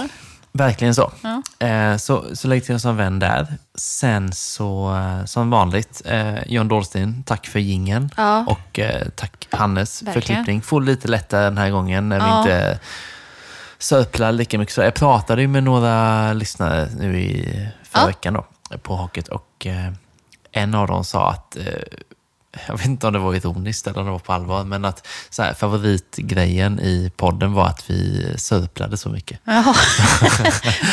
[0.52, 1.12] verkligen så.
[1.58, 1.66] Ja.
[1.66, 3.46] Eh, så, så lägg till oss som vän där.
[3.74, 6.02] Sen så, som vanligt,
[6.46, 8.44] John Dahlsten, tack för gingen Ja.
[8.48, 8.80] Och
[9.16, 10.22] tack Hannes för Verkligen.
[10.44, 10.62] klippning.
[10.62, 12.38] Får lite lättare den här gången när vi Ja.
[12.38, 12.78] inte
[13.78, 14.74] sörplar lika mycket.
[14.74, 18.06] Så jag pratade ju med några lyssnare nu i förra Ja.
[18.06, 18.46] veckan då,
[18.82, 19.92] på Hocket och eh,
[20.52, 21.64] en av dem sa att eh,
[22.68, 25.06] jag vet inte om det var ironiskt eller om det var på allvar, men att
[25.30, 29.40] så här, favoritgrejen i podden var att vi sörplade så mycket.
[29.44, 29.74] Jaha.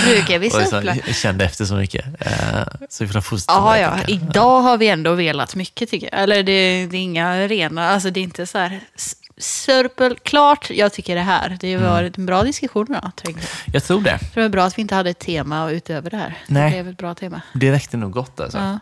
[0.05, 0.95] Brukar vi sörpla?
[1.05, 2.05] jag kände efter så mycket.
[2.19, 3.97] Eh, så vi får fortsätta det, ja.
[4.07, 6.23] Idag har vi ändå velat mycket tycker jag.
[6.23, 8.79] Eller det, det är inga rena, alltså det är inte så här
[9.38, 10.17] sörpel.
[10.23, 11.57] Klart, jag tycker det här.
[11.59, 11.89] Det Mm.
[11.89, 13.11] var en bra diskussion idag.
[13.23, 13.36] jag.
[13.73, 14.19] Jag tror det.
[14.34, 16.38] Det var bra att vi inte hade ett tema utöver det här.
[16.47, 16.63] Nej.
[16.63, 17.41] Det blev ett bra tema.
[17.53, 18.57] Det räckte nog gott alltså.
[18.57, 18.79] Ja.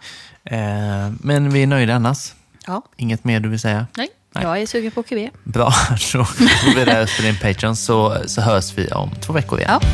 [0.58, 2.34] Eh, men vi är nöjda annars.
[2.68, 2.82] Ja.
[2.98, 3.88] Inget mer du vill säga?
[3.98, 4.44] Nej, Nej.
[4.44, 5.30] jag är sugen på QB.
[5.44, 5.74] Bra,
[6.14, 9.80] då går vi där för din Patreon så, så hörs vi om två veckor igen.
[9.82, 9.88] Ja.